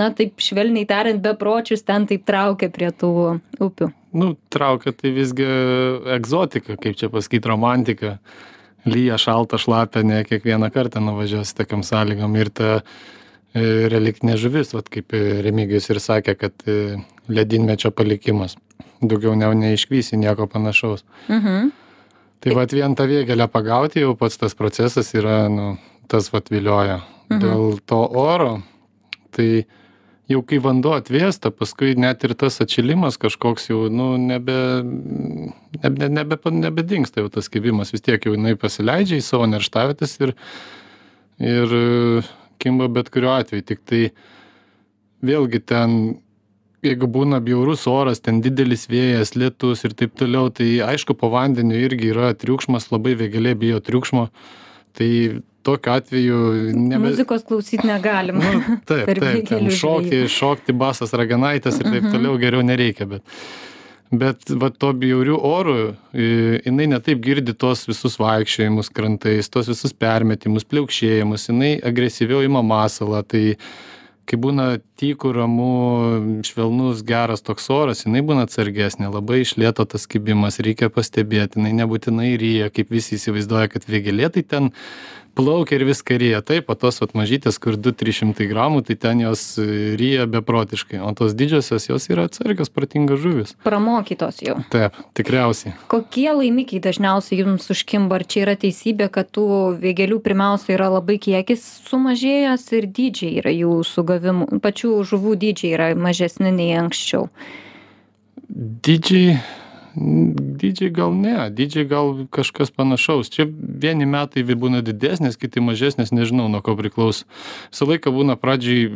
na 0.00 0.12
taip 0.16 0.40
švelniai 0.40 0.88
tariant 0.88 1.24
bepročius 1.24 1.84
ten 1.88 2.08
taip 2.10 2.28
traukia 2.28 2.72
prie 2.72 2.92
tų 2.92 3.12
upių 3.62 3.92
nu 4.12 4.32
traukia 4.52 4.92
tai 4.96 5.12
visgi 5.14 5.46
egzotika 6.16 6.76
kaip 6.80 6.98
čia 7.00 7.10
pasakyt 7.12 7.46
romantika 7.48 8.18
lyja 8.88 9.18
šalta 9.20 9.58
šlapia 9.58 10.02
ne 10.06 10.22
kiekvieną 10.26 10.70
kartą 10.74 11.02
nuvažiuosi 11.04 11.54
tokiom 11.58 11.84
sąlygom 11.86 12.36
ir 12.40 12.50
ta 12.50 12.70
e, 12.78 13.62
reliktinė 13.92 14.36
žuvis 14.40 14.74
vat 14.74 14.90
kaip 14.92 15.14
remigijus 15.46 15.90
ir 15.92 16.02
sakė 16.02 16.36
kad 16.38 16.66
e, 16.66 16.98
ledynmečio 17.28 17.92
palikimas 17.94 18.56
daugiau 19.02 19.34
ne 19.38 19.48
neišvysi 19.62 20.18
nieko 20.18 20.48
panašaus 20.50 21.04
mhm. 21.28 21.70
tai 22.42 22.58
vat 22.58 22.74
vien 22.74 22.96
tą 22.98 23.06
vėgėlę 23.10 23.48
pagauti 23.52 24.02
jau 24.04 24.16
pats 24.18 24.38
tas 24.40 24.58
procesas 24.58 25.14
yra 25.14 25.46
nu 25.52 25.76
tas 26.10 26.28
vat 26.34 26.50
vilioja 26.52 27.00
mhm. 27.00 27.40
dėl 27.44 27.78
to 27.86 28.02
oro 28.24 28.58
tai 29.32 29.64
jau 30.30 30.42
kai 30.46 30.60
vanduo 30.62 30.94
atvėsta 30.96 31.50
paskui 31.50 31.96
net 31.98 32.22
ir 32.24 32.34
tas 32.38 32.60
atšilimas 32.62 33.18
kažkoks 33.20 33.70
jau 33.70 33.88
nu 33.90 34.14
nebe 34.20 34.54
nebe 35.82 36.08
nebe 36.12 36.38
nebedingsta 36.58 37.24
jau 37.24 37.32
tas 37.32 37.50
kibimas 37.52 37.90
vis 37.94 38.04
tiek 38.04 38.22
jau 38.22 38.36
jinai 38.36 38.54
pasileidžia 38.60 39.18
į 39.18 39.26
savo 39.26 39.48
nerštavietes 39.50 40.18
ir 40.22 40.36
ir 41.42 41.76
kimba 42.62 42.88
bet 42.88 43.10
kuriuo 43.10 43.34
atveju. 43.40 43.64
Tiktai 43.66 44.02
vėlgi 45.26 45.62
ten 45.66 45.96
jeigu 46.82 47.08
būna 47.14 47.38
bjaurus 47.42 47.86
oras 47.90 48.22
ten 48.22 48.40
didelis 48.42 48.88
vėjas 48.90 49.36
lietus 49.38 49.84
ir 49.86 49.94
taip 49.98 50.16
toliau 50.18 50.50
tai 50.54 50.68
aišku 50.86 51.14
po 51.18 51.30
vandeniu 51.34 51.78
irgi 51.78 52.10
yra 52.14 52.32
triukšmas 52.38 52.90
labai 52.94 53.14
vėgėlė 53.18 53.54
bijo 53.58 53.82
triukšmo. 53.86 54.28
Tai 54.98 55.10
tokiu 55.64 55.94
atveju 55.94 56.38
nebe... 56.76 57.02
Muzikos 57.08 57.44
klausyti 57.48 57.86
negalim. 57.88 58.40
Nu, 58.42 58.78
taip, 58.88 59.10
taip, 59.22 59.42
ten 59.48 59.70
šokti, 59.72 60.24
šokti 60.32 60.76
basas 60.76 61.14
raganaitas 61.16 61.80
ir 61.80 61.88
taip 61.88 62.02
mhm. 62.02 62.14
toliau 62.14 62.38
geriau 62.42 62.64
nereikia, 62.66 63.08
bet, 63.10 63.24
bet 64.12 64.52
va 64.62 64.72
to 64.74 64.92
bjaurių 65.04 65.38
orų, 65.52 65.78
jinai 66.66 66.90
netaip 66.94 67.22
girdi 67.24 67.54
tos 67.54 67.86
visus 67.88 68.18
vaikščiojimus 68.22 68.92
krantais, 68.94 69.50
tos 69.52 69.70
visus 69.72 69.96
permetimus, 69.96 70.68
pliaukšėjimus, 70.68 71.48
jinai 71.50 71.72
agresyviau 71.92 72.44
ima 72.46 72.64
masalą, 72.66 73.24
tai 73.26 73.56
kai 74.28 74.38
būna 74.40 74.66
tyku, 75.00 75.32
ramu, 75.34 76.42
švelnus, 76.46 77.02
geras 77.06 77.42
toks 77.44 77.66
oras, 77.74 78.04
jinai 78.06 78.22
būna 78.26 78.46
atsargesnė, 78.46 79.10
labai 79.12 79.42
išlėto 79.42 79.86
tas 79.94 80.06
kibimas, 80.10 80.60
reikia 80.62 80.88
pastebėti, 80.94 81.58
jinai 81.58 81.74
nebūtinai 81.82 82.30
ryja, 82.40 82.70
kaip 82.74 82.92
visi 82.94 83.18
įsivaizduoja, 83.18 83.72
kad 83.72 83.88
vėgelė 83.90 84.30
tai 84.32 84.44
ten 84.46 84.70
plaukia 85.34 85.78
ir 85.78 85.86
viską 85.88 86.18
ryja. 86.20 86.42
Taip 86.44 86.70
o 86.70 86.76
tos 86.78 87.00
vat 87.02 87.14
mažytės 87.18 87.58
kur 87.62 87.76
du 87.80 87.92
trys 87.96 88.20
šimtai 88.20 88.46
gramų 88.50 88.82
tai 88.88 88.96
ten 89.00 89.22
jos 89.24 89.42
e, 89.60 89.66
ryja 90.00 90.26
beprotiškai. 90.30 91.00
O 91.02 91.12
tos 91.16 91.36
didžiosios 91.38 91.88
jos 91.88 92.08
yra 92.12 92.26
atsargios 92.28 92.72
protingos 92.72 93.22
žuvys 93.22 93.54
pramokytos 93.64 94.42
jau. 94.44 94.58
Taip 94.72 94.96
tikriausiai. 95.16 95.74
Kokie 95.92 96.28
laimikiai 96.36 96.82
dažniausiai 96.84 97.42
jums 97.42 97.70
užkimba? 97.72 98.20
Ar 98.20 98.26
čia 98.28 98.44
yra 98.44 98.56
teisybė 98.60 99.08
kad 99.12 99.30
tų 99.32 99.46
vėgėlių 99.82 100.20
pirmiausia 100.24 100.76
yra 100.76 100.90
labai 100.92 101.18
kiekis 101.22 101.64
sumažėjęs 101.88 102.68
ir 102.78 102.88
dydžiai 102.98 103.40
yra 103.42 103.54
jų 103.54 103.80
sugavimų? 103.88 104.60
Pačių 104.62 104.94
žuvų 105.08 105.36
dydžiai 105.46 105.74
yra 105.78 105.90
mažesni 105.98 106.52
nei 106.54 106.76
anksčiau. 106.76 107.28
Dydžiai 108.52 109.38
dydžiai 109.94 110.90
gal 110.94 111.12
ne 111.12 111.50
dydžiai 111.52 111.84
gal 111.88 112.14
kažkas 112.32 112.72
panašaus. 112.72 113.28
Čia 113.32 113.44
vieni 113.48 114.06
metai 114.08 114.44
būna 114.44 114.80
didesnės 114.84 115.36
kiti 115.36 115.60
mažesnės 115.60 116.14
nežinau 116.16 116.48
nuo 116.48 116.62
ko 116.64 116.74
priklauso. 116.78 117.26
Visą 117.72 117.88
laiką 117.90 118.12
būna 118.14 118.38
pradžioj 118.40 118.88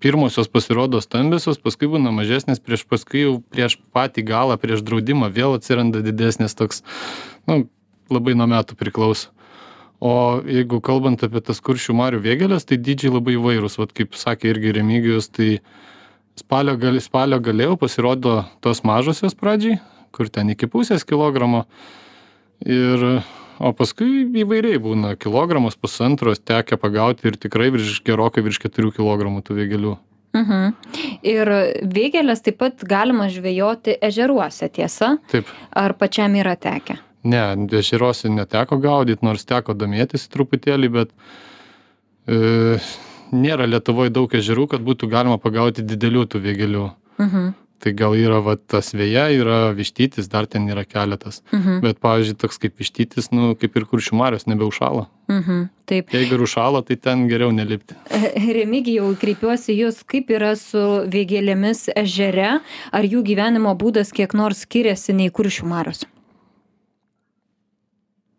pirmosios 0.00 0.48
pasirodo 0.48 1.02
stambiosios 1.04 1.60
paskui 1.60 1.90
būna 1.92 2.14
mažesnės 2.14 2.62
prieš 2.64 2.86
paskui 2.88 3.26
jau 3.26 3.36
prieš 3.52 3.76
patį 3.92 4.24
galą 4.32 4.58
prieš 4.60 4.84
draudimą 4.86 5.28
vėl 5.34 5.58
atsiranda 5.58 6.00
didesnės 6.04 6.56
toks 6.56 6.84
nu 7.50 7.66
labai 8.12 8.36
nuo 8.38 8.48
metų 8.48 8.80
priklauso. 8.80 9.30
O 10.04 10.40
jeigu 10.44 10.80
kalbant 10.84 11.22
apie 11.24 11.40
tas 11.40 11.60
kuršių 11.64 11.94
marių 11.96 12.24
vėgėles 12.24 12.64
tai 12.68 12.80
dydžiai 12.80 13.12
labai 13.12 13.36
įvairūs 13.38 13.78
vat 13.80 13.92
kaip 13.96 14.16
sakė 14.16 14.52
irgi 14.52 14.74
remigijus 14.76 15.30
tai 15.32 15.58
spalio 16.36 16.76
gal 16.80 17.00
spalio 17.00 17.40
gale 17.40 17.68
jau 17.68 17.76
pasirodo 17.80 18.42
tos 18.64 18.82
mažosios 18.84 19.36
pradžiai 19.36 19.80
kur 20.14 20.30
ten 20.32 20.52
iki 20.54 20.68
pusės 20.70 21.04
kilogramo. 21.06 21.64
Ir, 22.64 23.04
o 23.58 23.70
paskui 23.76 24.24
įvairiai 24.44 24.80
būna 24.82 25.14
kilogramas, 25.20 25.76
pusantros 25.76 26.40
tekia 26.40 26.78
pagauti 26.80 27.28
ir 27.28 27.38
tikrai 27.40 27.70
virš, 27.74 28.00
gerokai 28.06 28.44
virš 28.46 28.62
4 28.68 28.94
kg 28.94 29.30
tų 29.44 29.58
vėgelių. 29.58 29.94
Mhm. 30.34 30.74
Ir 31.30 31.50
vėgelės 31.94 32.42
taip 32.42 32.58
pat 32.58 32.82
galima 32.90 33.28
žvejoti 33.30 33.98
ežeruose, 34.02 34.68
tiesa? 34.74 35.14
Taip. 35.30 35.50
Ar 35.70 35.94
pačiam 35.98 36.34
yra 36.34 36.56
tekę? 36.58 36.98
Ne, 37.24 37.42
ežeruose 37.78 38.28
neteko 38.28 38.80
gaudyti, 38.82 39.24
nors 39.24 39.46
teko 39.48 39.76
domėtis 39.78 40.26
truputėlį, 40.32 40.90
bet 40.92 41.12
e, 42.26 42.80
nėra 43.32 43.68
Lietuvoje 43.70 44.12
daug 44.12 44.34
ežerų, 44.34 44.66
kad 44.74 44.84
būtų 44.84 45.08
galima 45.12 45.38
pagauti 45.40 45.86
didelių 45.86 46.26
tų 46.34 46.42
vėgelių. 46.48 46.88
Mhm 47.22 47.52
tai 47.84 47.92
gal 47.96 48.16
yra 48.16 48.40
va 48.44 48.56
tas 48.56 48.94
veja 48.96 49.26
yra 49.32 49.58
vištytis 49.76 50.30
dar 50.32 50.48
ten 50.48 50.68
yra 50.72 50.86
keletas. 50.88 51.42
Mhm. 51.52 51.80
bet 51.84 52.00
pavyzdžiui 52.04 52.38
toks 52.40 52.60
kaip 52.62 52.80
vištytis 52.80 53.30
nu 53.32 53.52
kaip 53.60 53.76
ir 53.76 53.84
kuršių 53.90 54.16
marios 54.16 54.48
nebeužšąla. 54.48 55.06
Mhm. 55.28 55.68
taip. 55.84 56.08
Jeigu 56.12 56.38
ir 56.38 56.46
užšąla 56.46 56.84
tai 56.88 56.96
ten 56.96 57.28
geriau 57.28 57.52
nelipti. 57.52 57.96
Remigijau 58.58 59.12
kreipiuosi 59.20 59.74
į 59.74 59.78
jus 59.84 60.00
kaip 60.08 60.32
yra 60.32 60.54
su 60.56 61.04
vėgėlėmis 61.12 61.90
ežere? 61.96 62.58
Ar 62.92 63.04
jų 63.04 63.22
gyvenimo 63.24 63.76
būdas 63.76 64.12
kiek 64.16 64.32
nors 64.34 64.64
skiriasi 64.64 65.12
nei 65.12 65.30
kuršių 65.30 65.68
marios 65.68 66.04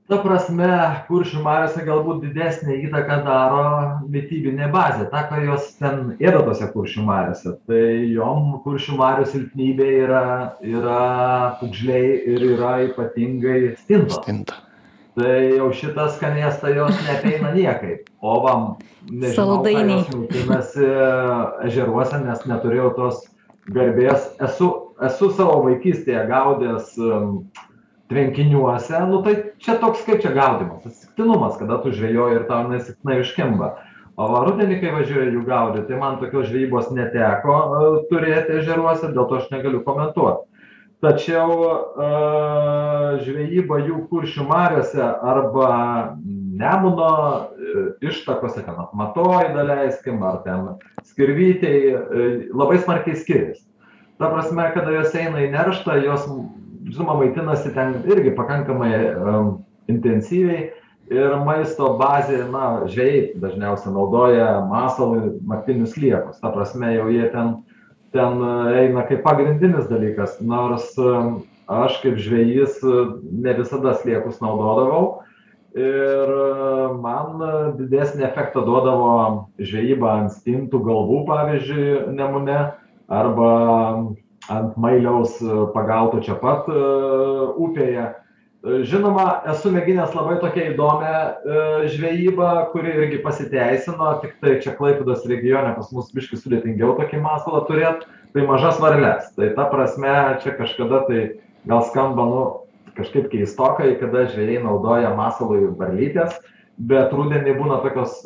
ta 0.10 0.20
prasme 0.22 0.68
kuršių 1.08 1.42
mariose 1.46 1.84
galbūt 1.86 2.22
didesnę 2.28 2.76
įtaką 2.86 3.18
daro 3.26 3.64
mitybinė 4.12 4.68
bazė 4.74 5.08
ta 5.10 5.24
ką 5.30 5.42
jos 5.48 5.72
ten 5.80 6.14
ėda 6.22 6.44
tose 6.46 6.68
kuršių 6.74 7.06
mariose. 7.08 7.56
Tai 7.66 7.86
jom 8.14 8.60
kuršių 8.66 9.00
marių 9.00 9.26
silpnybė 9.32 9.90
yra 10.04 10.26
yra 10.62 11.02
pūgžliai 11.62 12.14
ir 12.36 12.48
yra 12.52 12.76
ypatingai 12.90 13.74
stintos. 13.82 14.22
Stinta. 14.22 14.62
Tai 15.16 15.36
jau 15.56 15.70
šitą 15.72 16.10
skanėstą 16.12 16.74
jos 16.76 16.98
neapeina 17.08 17.54
niekaip. 17.56 18.10
O 18.22 18.40
va 18.44 18.56
nežinau 19.10 19.62
ką 19.64 19.78
jos 19.80 20.10
maitinasi 20.12 20.90
ežeruose 21.70 22.20
nes 22.26 22.50
neturėjau 22.52 22.92
tos 23.00 23.24
garbės. 23.74 24.36
Esu 24.44 24.74
esu 25.04 25.32
savo 25.36 25.62
vaikystėje 25.66 26.28
gaudęs 26.30 26.94
tvenkiniuose, 28.10 29.00
nu 29.10 29.22
tai 29.26 29.36
čia 29.62 29.78
toks 29.82 30.06
kaip 30.06 30.22
čia 30.22 30.32
gaudimas, 30.36 30.86
atsitiktinumas, 30.86 31.58
kada 31.58 31.80
tu 31.82 31.94
žvejoji 31.96 32.40
ir 32.40 32.48
tau 32.50 32.68
nesiktinai 32.70 33.22
užkimba. 33.24 33.76
O 34.16 34.28
rudenį, 34.46 34.78
kai 34.80 34.94
važiuoju 34.96 35.32
jų 35.34 35.42
gaudyti, 35.48 35.90
tai 35.90 35.98
man 36.00 36.20
tokios 36.22 36.48
žvejybos 36.48 36.92
neteko 36.96 37.56
uh, 37.56 37.88
turėti 38.12 38.62
ežeruose, 38.62 39.10
dėl 39.12 39.26
to 39.28 39.42
aš 39.42 39.50
negaliu 39.52 39.82
komentuoti. 39.84 40.46
Tačiau 41.04 41.50
uh, 41.52 43.18
žvejyba 43.26 43.82
jų 43.84 44.06
kuršių 44.12 44.48
mariuose 44.48 45.04
arba 45.04 45.72
Nemuno 46.56 47.12
uh, 47.12 47.90
ištakose, 48.00 48.64
ten 48.64 48.78
atmatoj 48.86 49.50
daleiskim, 49.52 50.24
ar 50.24 50.40
ten 50.46 50.78
skirvytėjai, 51.10 51.96
uh, 52.00 52.46
labai 52.56 52.80
smarkiai 52.80 53.20
skiriasi. 53.20 53.66
Ta 54.16 54.30
prasme, 54.32 54.70
kada 54.72 54.94
jos 54.96 55.12
eina 55.20 55.44
į 55.44 55.50
nerštą, 55.52 55.98
jos 56.06 56.30
žinoma 56.86 57.20
maitinasi 57.22 57.74
ten 57.75 58.01
irgi 58.10 58.36
pakankamai 58.38 58.92
um, 59.15 59.51
intensyviai 59.92 60.72
ir 61.13 61.36
maisto 61.46 61.92
bazė 62.00 62.44
na 62.50 62.86
žvejai 62.89 63.36
dažniausiai 63.42 63.94
naudoja 63.94 64.50
masalui 64.70 65.36
naktinius 65.46 65.94
sliekus 65.98 66.42
ta 66.42 66.54
prasme 66.54 66.94
jau 66.96 67.10
jie 67.13 67.30
ten 67.34 67.58
ten 68.15 68.39
eina 68.72 69.04
kaip 69.10 69.25
pagrindinis 69.25 69.89
dalykas. 69.92 70.39
Nors 70.39 70.94
um, 70.98 71.44
aš 71.68 72.00
kaip 72.04 72.20
žvejys 72.22 72.80
ne 73.32 73.54
visada 73.58 73.96
sliekus 74.00 74.39
naudodavau 74.39 75.25
ir 75.75 76.32
man 77.04 77.42
didesnį 77.75 78.24
efektą 78.30 78.63
duodavo 78.63 79.10
žvejyba 79.60 80.13
ant 80.22 80.36
stintų 80.38 80.80
galvų 80.86 81.24
pavyzdžiui 81.27 82.13
nemune 82.15 82.60
arba 83.12 83.50
ant 84.50 84.78
mailiaus 84.78 85.40
e, 85.42 85.56
pagauto 85.74 86.22
čia 86.24 86.38
pat 86.42 86.70
e, 86.70 86.82
upėje. 87.62 88.06
E, 88.66 88.80
žinoma, 88.88 89.42
esu 89.52 89.72
mėginęs 89.74 90.16
labai 90.18 90.38
tokią 90.42 90.72
įdomią 90.74 91.16
žvejybą, 91.94 92.52
kuri 92.74 92.94
irgi 92.94 93.22
pasiteisino, 93.25 94.16
tik 94.24 94.38
tai 94.42 94.58
čia 94.64 94.75
Klaipėdos 94.78 95.25
regione 95.30 95.75
pas 95.78 95.92
mus 95.96 96.12
biškai 96.16 96.42
sudėtingiau 96.42 96.96
tokį 97.00 97.22
masalą 97.25 97.66
turėti, 97.70 98.10
tai 98.36 98.46
mažas 98.50 98.82
varlės. 98.82 99.32
Tai 99.38 99.52
ta 99.58 99.70
prasme, 99.72 100.16
čia 100.44 100.56
kažkada 100.58 101.06
tai 101.10 101.22
gal 101.70 101.86
skamba, 101.90 102.25
nu, 102.30 102.44
kažkaip 102.98 103.30
keistokai, 103.32 103.96
kada 104.00 104.28
žvėjai 104.32 104.62
naudoja 104.64 105.12
masalui 105.18 105.66
varlytės, 105.78 106.38
bet 106.75 107.14
rudenį 107.16 107.56
būna 107.58 107.82
tokios 107.84 108.22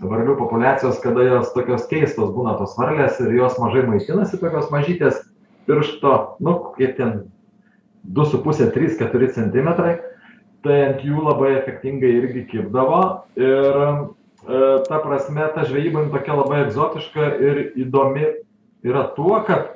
varlių 0.00 0.36
populiacijos, 0.40 0.98
kada 1.02 1.24
jos 1.24 1.52
tokios 1.56 1.86
keistos 1.90 2.32
būna 2.36 2.56
tos 2.58 2.74
varlės 2.78 3.20
ir 3.24 3.32
jos 3.36 3.56
mažai 3.60 3.84
maitinasi, 3.88 4.40
tokios 4.40 4.70
mažytės 4.72 5.22
piršto, 5.66 6.36
nu, 6.44 6.56
kiek 6.76 6.96
ten 6.96 7.12
2,5, 8.12 8.70
3, 8.74 8.98
4 8.98 9.28
cm, 9.36 9.68
tai 10.64 10.80
ant 10.88 11.04
jų 11.04 11.24
labai 11.24 11.54
efektingai 11.58 12.10
irgi 12.20 12.44
kipdavo. 12.52 13.02
Ir 13.36 13.78
e, 13.80 13.92
ta 14.88 15.00
prasme, 15.04 15.46
ta 15.54 15.66
žvejyba 15.68 16.06
tokia 16.12 16.38
labai 16.40 16.64
egzotiška 16.64 17.28
ir 17.40 17.62
įdomi 17.84 18.30
yra 18.84 19.06
tuo, 19.16 19.36
kad, 19.46 19.74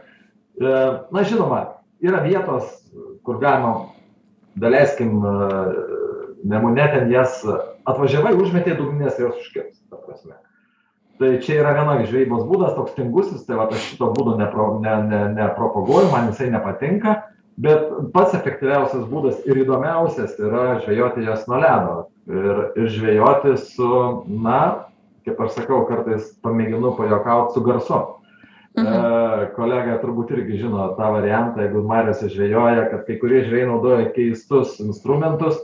e, 0.61 0.75
na 1.12 1.25
žinoma, 1.28 1.62
yra 2.04 2.23
vietos, 2.25 2.73
kur 3.25 3.40
galima, 3.42 3.90
daleiskim, 4.57 5.21
e, 5.21 5.54
nemune 6.49 6.90
ten 6.95 7.12
jas 7.12 7.40
atvažiavai, 7.88 8.37
užmetė 8.38 8.76
dugnės 8.78 9.18
ir 9.18 9.28
jos 9.28 9.40
užkirs, 9.45 9.80
ta 9.90 10.00
prasme 10.00 10.37
tai 11.18 11.38
čia 11.42 11.62
yra 11.62 11.75
viena 11.76 11.96
žvejybos 12.06 12.46
būdas 12.48 12.76
toks 12.76 12.94
tingusis 12.96 13.46
tai 13.46 13.58
vat 13.58 13.72
aš 13.75 13.90
šito 13.92 14.12
būdo 14.14 14.37
nepro 14.38 14.78
ne 14.82 14.94
ne 15.08 15.22
nepropaguoju 15.34 16.12
man 16.12 16.30
jisai 16.30 16.50
nepatinka 16.54 17.16
bet 17.58 17.88
pats 18.14 18.37
efektyviausias 18.38 19.06
būdas 19.10 19.40
ir 19.48 19.64
įdomiausias 19.64 20.37
yra 20.38 20.78
žvejoti 20.84 21.26
jas 21.26 21.46
nuo 21.50 21.58
ledo 21.62 21.96
ir 22.30 22.60
ir 22.78 22.92
žvejoti 22.94 23.56
su 23.62 23.90
na 24.28 24.60
kaip 25.26 25.40
aš 25.44 25.58
sakau 25.58 25.82
kartais 25.88 26.30
pamėginu 26.44 26.94
pajuokaut 26.96 27.52
su 27.54 27.62
garsu 27.66 27.98
mhm. 28.78 28.87
e, 28.87 29.48
kolega 29.56 29.98
turbūt 30.02 30.30
irgi 30.37 30.62
žino 30.62 30.92
tą 30.98 31.10
variantą 31.16 31.66
jeigu 31.66 31.82
mariose 31.88 32.30
žvejoja 32.30 32.87
kad 32.92 33.02
kai 33.08 33.18
kurie 33.22 33.42
žvejai 33.48 33.72
naudoja 33.72 34.12
keistus 34.14 34.78
instrumentus 34.84 35.58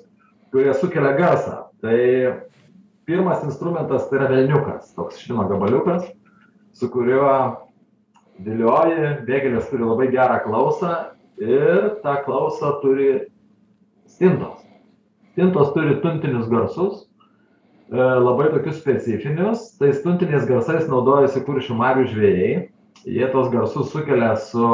kurie 0.50 0.74
sukelia 0.74 1.14
garsą 1.18 1.62
tai 1.84 2.00
pirmas 3.06 3.44
instrumentas 3.44 4.08
tai 4.08 4.18
yra 4.20 4.28
velniukas 4.32 4.94
toks 4.96 5.20
švino 5.20 5.46
gabaliukas 5.50 6.06
su 6.74 6.88
kuriuo 6.90 7.34
vilioji 8.44 9.10
vėgėlės 9.28 9.68
turi 9.70 9.86
labai 9.86 10.08
gerą 10.12 10.40
klausą 10.44 10.92
ir 11.38 11.90
tą 12.02 12.16
klausą 12.24 12.72
turi 12.82 13.08
stintos. 14.10 14.62
Stintos 15.34 15.72
turi 15.74 15.98
tuntinius 16.02 16.48
garsus 16.50 17.04
e, 17.04 17.98
labai 17.98 18.48
tokius 18.54 18.80
specifinius. 18.80 19.68
Tais 19.78 20.02
tuntiniais 20.02 20.46
garsais 20.50 20.88
naudojasi 20.90 21.44
kuršių 21.46 21.78
marių 21.78 22.08
žvejai 22.10 22.54
jie 23.04 23.28
tuos 23.32 23.50
garsus 23.52 23.92
sukelia 23.92 24.34
su 24.40 24.70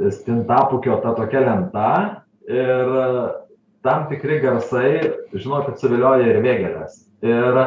stintapūkio 0.00 1.00
ta 1.04 1.14
tokia 1.18 1.44
lenta 1.44 1.90
ir 2.48 2.90
tam 3.84 4.08
tikri 4.10 4.40
garsai 4.42 4.90
žinokit 5.34 5.78
suvilioja 5.82 6.26
ir 6.30 6.42
vėgėles 6.44 7.09
ir 7.22 7.60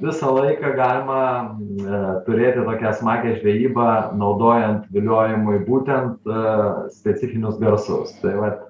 visą 0.00 0.32
laiką 0.34 0.72
galima 0.76 1.20
e, 1.44 2.00
turėti 2.26 2.64
tokią 2.64 2.92
smagią 3.00 3.36
žvejybą 3.40 3.90
naudojant 4.20 4.88
viliojimui 4.94 5.60
būtent 5.66 6.24
e, 6.24 6.44
specifinius 6.94 7.60
garsus. 7.60 8.14
Tai 8.22 8.34
vat 8.40 8.62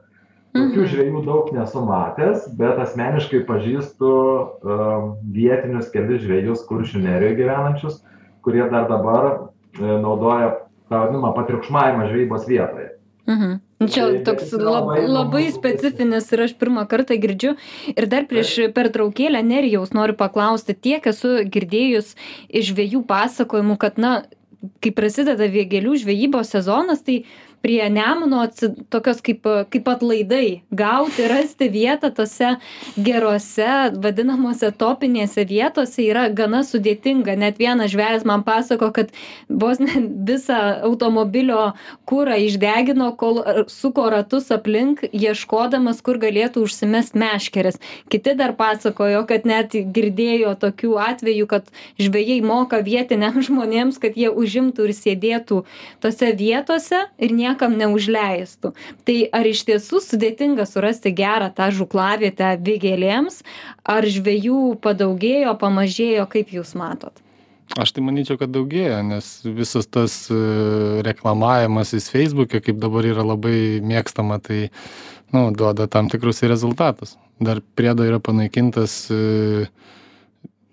tokių 0.56 0.82
mhm. 0.82 0.90
žvejų 0.94 1.22
daug 1.28 1.52
nesu 1.54 1.84
matęs 1.86 2.48
bet 2.58 2.82
asmeniškai 2.82 3.44
pažįstu 3.48 4.10
e, 4.10 4.90
vietinius 5.36 5.92
kelis 5.94 6.24
žvejus 6.26 6.66
kuršių 6.68 7.04
nerijoj 7.06 7.38
gyvenančius 7.44 8.02
kurie 8.44 8.64
dar 8.72 8.88
dabar 8.90 9.30
naudoja 9.78 10.54
tą 10.90 11.04
vadinamą 11.04 11.30
patriukšmavimą 11.36 12.08
žvejybos 12.10 12.48
vietoje. 12.50 12.94
Mhm 13.30 13.60
čia 13.88 14.06
tai 14.10 14.22
toks 14.26 14.52
lab, 14.60 14.90
labai 15.08 15.46
specifinis 15.54 16.28
ir 16.34 16.44
aš 16.46 16.56
pirmą 16.60 16.84
kartą 16.90 17.16
girdžiu. 17.20 17.54
Ir 17.94 18.08
dar 18.10 18.26
prieš 18.30 18.72
pertraukėlę 18.76 19.40
Nerijaus 19.46 19.94
noriu 19.96 20.16
paklausti, 20.18 20.76
tiek 20.76 21.06
esu 21.08 21.40
girdėjus 21.48 22.12
iš 22.48 22.72
žvėjų 22.72 23.04
pasakojimų, 23.08 23.78
kad, 23.80 23.96
na, 24.02 24.12
kai 24.84 24.92
prasideda 24.92 25.48
vėgėlių 25.48 25.96
žvejybos 26.02 26.52
sezonas, 26.52 27.00
tai 27.06 27.22
prie 27.62 27.90
nemuno 27.90 28.40
atsi 28.46 28.70
tokios 28.88 29.20
kaip 29.24 29.44
kaip 29.70 29.88
atlaidai 29.88 30.62
gauti 30.72 31.28
rasti 31.28 31.68
vietą 31.68 32.10
tose 32.14 32.54
gerose 32.96 33.68
vadinamose 34.04 34.70
topinėse 34.80 35.44
vietose 35.48 36.04
yra 36.06 36.28
gana 36.32 36.62
sudėtinga. 36.64 37.36
Net 37.36 37.60
vienas 37.60 37.92
žvejas 37.92 38.24
man 38.28 38.44
pasakojo 38.46 38.92
kad 38.96 39.12
vos 39.48 39.80
visą 40.30 40.60
automobilio 40.88 41.72
kurą 42.08 42.38
išdegino 42.46 43.10
kol 43.20 43.42
suko 43.68 44.08
ratus 44.14 44.50
aplink 44.54 45.04
ieškodamas 45.12 46.00
kur 46.06 46.20
galėtų 46.22 46.64
užsimest 46.64 47.18
meškeres 47.18 47.80
kiti 48.12 48.34
dar 48.38 48.56
pasakojo 48.56 49.26
kad 49.28 49.44
net 49.48 49.76
girdėjo 49.76 50.54
tokių 50.64 50.96
atvejų 51.10 51.50
kad 51.50 51.68
žvejai 52.00 52.40
moka 52.46 52.80
vietiniams 52.86 53.50
žmonėms 53.50 54.00
kad 54.00 54.16
jie 54.16 54.32
užimtų 54.32 54.88
ir 54.88 54.96
sėdėtų 54.96 55.62
tose 56.00 56.32
vietose 56.40 57.04
ir 57.18 57.36
nie 57.36 57.49
niekam 57.50 57.76
neužleistų. 57.78 58.72
Tai 59.04 59.16
ar 59.36 59.48
iš 59.50 59.64
tiesų 59.68 60.02
sudėtinga 60.04 60.66
surasti 60.68 61.12
gerą 61.14 61.50
tą 61.54 61.70
žūklavietę 61.74 62.54
vėgėlėms? 62.64 63.42
Ar 63.84 64.06
žvejų 64.06 64.76
padaugėjo 64.82 65.56
pamažėjo? 65.60 66.28
Kaip 66.30 66.54
jūs 66.54 66.76
matot? 66.78 67.12
Aš 67.78 67.92
tai 67.94 68.02
manyčiau, 68.02 68.34
kad 68.40 68.50
daugėja, 68.50 68.98
nes 69.06 69.26
visas 69.46 69.86
tas 69.86 70.24
e, 70.26 70.38
reklamavimas 71.06 71.92
į 71.94 72.00
Facebook'e, 72.02 72.58
kaip 72.66 72.80
dabar 72.82 73.06
yra 73.06 73.22
labai 73.22 73.78
mėgstama, 73.86 74.40
tai 74.42 74.72
nu, 75.30 75.52
duoda 75.54 75.86
tam 75.86 76.10
tikrus 76.10 76.42
rezultatus. 76.50 77.14
Dar 77.38 77.62
priedo 77.78 78.04
yra 78.04 78.18
panaikintas 78.20 79.06
uh, 79.14 79.68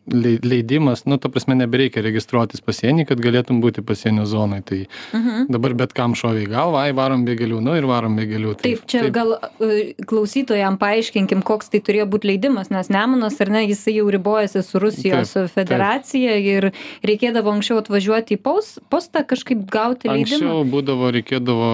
leidimas 0.08 1.06
nu 1.06 1.18
ta 1.18 1.30
prasme 1.30 1.56
nebereikia 1.56 2.02
registruotis 2.06 2.62
pasieny 2.64 3.06
kad 3.08 3.20
galėtum 3.22 3.62
būti 3.64 3.84
pasienio 3.86 4.26
zonoj. 4.26 4.64
Tai 4.68 4.80
mhm. 5.14 5.48
dabar 5.52 5.76
bet 5.78 5.94
kam 5.98 6.16
šovė 6.18 6.46
į 6.46 6.50
galvą 6.52 6.84
ai 6.88 6.96
varom 6.96 7.26
vėgėlių 7.28 7.60
nu 7.64 7.76
ir 7.78 7.88
varom 7.90 8.18
vėgėlių 8.20 8.56
tai 8.60 8.72
taip 8.72 8.86
čia 8.90 9.04
gal 9.14 9.36
e, 9.38 9.94
klausytojam 10.08 10.80
paaiškinkim 10.82 11.44
koks 11.46 11.72
tai 11.74 11.82
turėjo 11.84 12.08
būt 12.14 12.28
leidimas 12.28 12.72
nes 12.74 12.92
nemunas 12.94 13.40
ar 13.44 13.52
ne 13.54 13.66
jisai 13.68 13.98
jau 13.98 14.08
ribojasi 14.14 14.64
su 14.66 14.82
rusijos 14.82 15.36
federacija 15.54 16.38
ir 16.42 16.72
reikėdavo 17.08 17.54
anksčiau 17.56 17.82
atvažiuoti 17.84 18.38
į 18.38 18.42
pos 18.44 18.78
postą 18.92 19.24
kažkaip 19.28 19.66
gauti 19.72 20.10
leidimą? 20.12 20.38
Anksčiau 20.38 20.64
būdavo 20.72 21.12
reikėdavo 21.16 21.72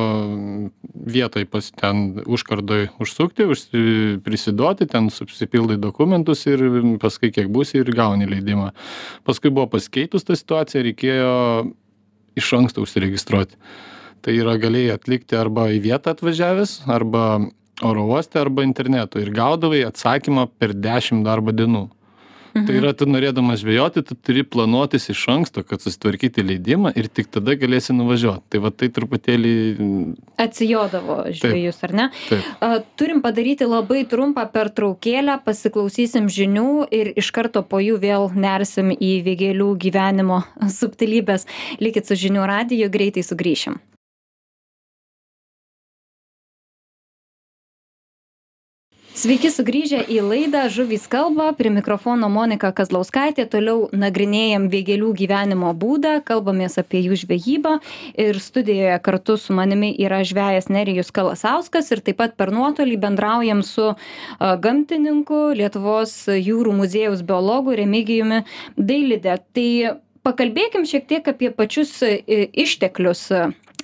vietoj 0.93 1.46
pas 1.52 1.69
ten 1.72 2.04
užkardoj 2.26 2.88
užsukti 3.04 3.48
užsi 3.50 3.84
prisiduoti 4.24 4.88
ten 4.89 5.10
susipildai 5.13 5.78
dokumentus 5.82 6.46
ir 6.50 6.63
paskui 7.02 7.32
kiek 7.36 7.50
būsi 7.54 7.82
ir 7.82 7.91
gauni 7.96 8.22
gauni 8.23 8.31
leidimą. 8.31 8.71
Paskui 9.23 9.51
buvo 9.51 9.67
pasikeitus 9.67 10.23
ta 10.23 10.36
situacija, 10.36 10.83
reikėjo 10.83 11.33
iš 12.36 12.53
anksto 12.57 12.83
užsiregistruoti. 12.83 13.57
Tai 14.23 14.33
yra 14.33 14.55
galėjai 14.57 14.95
atlikti 14.95 15.36
arba 15.36 15.69
į 15.73 15.81
vietą 15.83 16.13
atvažiavęs, 16.13 16.83
arba 16.88 17.49
oro 17.83 18.05
uoste 18.07 18.39
arba 18.39 18.63
internetu 18.63 19.19
ir 19.19 19.33
gaudavai 19.33 19.83
atsakymą 19.88 20.47
per 20.59 20.73
dešimt 20.73 21.25
darbo 21.25 21.51
dienų 21.51 21.89
Tai 22.53 22.75
yra, 22.77 22.91
tu 22.93 23.07
norėdamas 23.09 23.63
žvejoti, 23.63 24.03
tu 24.05 24.15
turi 24.15 24.43
planuotis 24.45 25.09
iš 25.09 25.23
anksto, 25.33 25.63
kad 25.65 25.81
susitvarkyti 25.81 26.43
leidimą 26.45 26.91
ir 26.99 27.07
tik 27.09 27.31
tada 27.33 27.55
galėsi 27.57 27.95
nuvažiuoti. 27.97 28.45
Tai 28.53 28.61
va 28.61 28.69
tai 28.69 28.91
truputėlį. 28.93 29.53
Atsijodavo 30.43 31.17
žvėjus, 31.33 31.79
ar 31.87 31.95
ne? 31.97 32.09
Taip. 32.29 32.91
Turim 32.99 33.23
padaryti 33.25 33.65
labai 33.69 34.03
trumpą 34.09 34.45
pertraukėlę, 34.53 35.39
pasiklausysim 35.47 36.29
žinių 36.29 36.83
ir 36.93 37.09
iš 37.17 37.31
karto 37.33 37.63
po 37.65 37.81
jų 37.81 37.97
vėl 38.03 38.29
nersim 38.37 38.93
į 38.93 39.15
vėgėlių 39.25 39.71
gyvenimo 39.87 40.43
subtilybės. 40.79 41.49
Likit 41.81 42.05
su 42.05 42.19
žinių 42.27 42.45
radiju, 42.53 42.91
greitai 42.93 43.25
sugrįšim. 43.25 43.81
Sveiki 49.13 49.52
sugrįžę 49.54 49.99
į 50.10 50.15
laidą 50.26 50.63
Žuvys 50.73 51.04
kalba, 51.06 51.52
prie 51.54 51.69
mikrofono 51.69 52.32
Monika 52.34 52.71
Kazlauskaitė, 52.73 53.43
toliau 53.45 53.84
nagrinėjom 53.93 54.63
vėgėlių 54.73 55.12
gyvenimo 55.19 55.69
būdą, 55.78 56.15
kalbamės 56.26 56.80
apie 56.82 57.04
jų 57.06 57.19
žvejybą. 57.21 57.76
Ir 58.17 58.39
studijoje 58.41 58.95
kartu 59.06 59.36
su 59.38 59.54
manimi 59.54 59.91
yra 60.02 60.23
žvejas 60.26 60.65
Nerijus 60.73 61.13
Kalasauskas. 61.13 61.91
Ir 61.93 62.02
taip 62.02 62.17
pat 62.23 62.34
per 62.41 62.49
nuotolį 62.56 62.97
bendraujam 63.06 63.62
su 63.62 63.91
gamtininku 64.41 65.43
Lietuvos 65.62 66.15
jūrų 66.34 66.73
muziejaus 66.82 67.21
biologu 67.21 67.78
Remigijumi 67.78 68.41
Dailidė. 68.82 69.38
Tai 69.54 69.69
pakalbėkim 70.26 70.89
šiek 70.89 71.06
tiek 71.06 71.30
apie 71.30 71.54
pačius 71.54 71.99
išteklius 72.02 73.30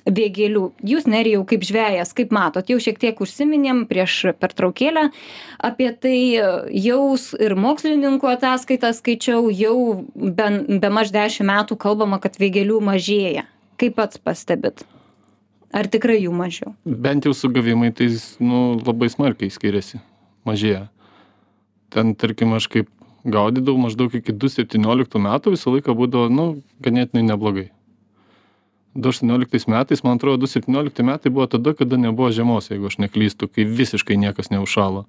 vėgėlių. 0.06 0.62
Jūs 0.86 1.06
nerijau 1.10 1.42
kaip 1.48 1.64
žvejas 1.66 2.12
kaip 2.16 2.32
matot? 2.34 2.68
Jau 2.70 2.78
šiek 2.82 3.00
tiek 3.00 3.20
užsiminėm 3.20 3.84
prieš 3.90 4.32
pertraukėlę 4.40 5.08
apie 5.66 5.90
tai 5.92 6.16
jau 6.76 7.02
ir 7.40 7.56
mokslininkų 7.58 8.30
ataskaitas 8.34 9.00
skaičiau 9.02 9.50
jau 9.52 9.76
ben 10.14 10.62
bemaž 10.82 11.12
dešim 11.14 11.50
metų 11.50 11.78
kalbama 11.80 12.20
kad 12.22 12.38
vėgėlių 12.40 12.80
mažėja. 12.90 13.46
Kaip 13.80 13.96
pats 13.96 14.20
pastebit? 14.20 14.84
Ar 15.70 15.86
tikrai 15.86 16.18
jų 16.18 16.32
mažiau? 16.34 16.74
Bent 16.84 17.26
jau 17.26 17.34
sugavimai 17.36 17.92
tai 17.94 18.10
nu 18.42 18.80
labai 18.82 19.10
smarkiai 19.12 19.52
skiriasi. 19.54 20.00
Mažėja. 20.48 20.88
Ten 21.94 22.14
tarkim 22.18 22.56
aš 22.56 22.66
kaip 22.72 22.88
gaudydavau 23.24 23.78
maždaug 23.84 24.14
iki 24.16 24.32
du 24.32 24.48
septynioliktų 24.50 25.20
metų 25.22 25.54
visą 25.54 25.74
laiką 25.74 25.94
būdavo 25.94 26.30
nu 26.32 26.46
ganėtinai 26.82 27.26
neblogai 27.28 27.68
du 28.94 29.08
aštuonioliktais 29.08 29.66
metais 29.70 30.02
man 30.04 30.18
atrodo 30.18 30.44
du 30.44 30.50
septyniolikti 30.50 31.04
metai 31.06 31.30
buvo 31.30 31.46
tada 31.46 31.74
kada 31.74 31.96
nebuvo 31.96 32.30
žiemos 32.34 32.70
jeigu 32.70 32.90
aš 32.90 32.98
neklystu 32.98 33.48
kai 33.48 33.64
visiškai 33.64 34.16
niekas 34.16 34.50
neužšalo. 34.50 35.04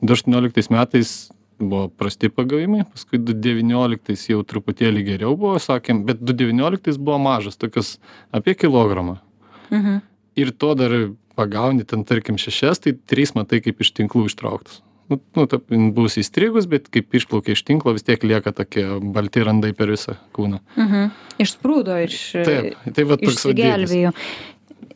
Du 0.00 0.12
aštuonioliktais 0.16 0.70
metais 0.70 1.30
buvo 1.58 1.88
prasti 1.88 2.28
pagavimai 2.28 2.84
paskui 2.92 3.18
du 3.18 3.34
devynioliktais 3.34 4.28
jau 4.30 4.42
truputėlį 4.42 5.04
geriau 5.12 5.36
buvo 5.36 5.58
sakėm 5.60 6.04
bet 6.08 6.22
du 6.22 6.32
devynioliktais 6.32 6.96
buvo 6.96 7.18
mažas 7.18 7.56
tokios 7.56 7.98
apie 8.32 8.54
kilogramą. 8.54 9.18
Mhm. 9.70 10.00
ir 10.36 10.50
to 10.50 10.74
dar 10.74 10.92
pagauni 11.36 11.84
ten 11.84 12.04
tarkim 12.04 12.38
šešias 12.38 12.80
tai 12.80 12.92
trys 12.92 13.34
matai 13.34 13.60
kaip 13.60 13.80
iš 13.80 13.92
tinklų 13.92 14.26
ištrauktos 14.30 14.82
nu 15.10 15.20
nu 15.36 15.46
ta 15.46 15.58
bus 15.96 16.18
įstrigus 16.20 16.66
bet 16.68 16.88
kaip 16.92 17.14
išplaukia 17.14 17.52
iš 17.56 17.62
tinklo 17.64 17.92
vis 17.96 18.02
tiek 18.06 18.22
lieka 18.24 18.52
tokie 18.52 18.84
balti 19.00 19.42
randai 19.46 19.72
per 19.72 19.88
visą 19.94 20.16
kūną 20.36 20.60
Mhm. 20.76 21.10
Išsprūdo 21.38 21.96
iš. 22.04 22.18
taip 22.44 22.94
tai 22.94 23.04
va 23.04 23.16
toks 23.16 23.44
va 23.44 23.52
Išsigelbėjo. 23.52 24.12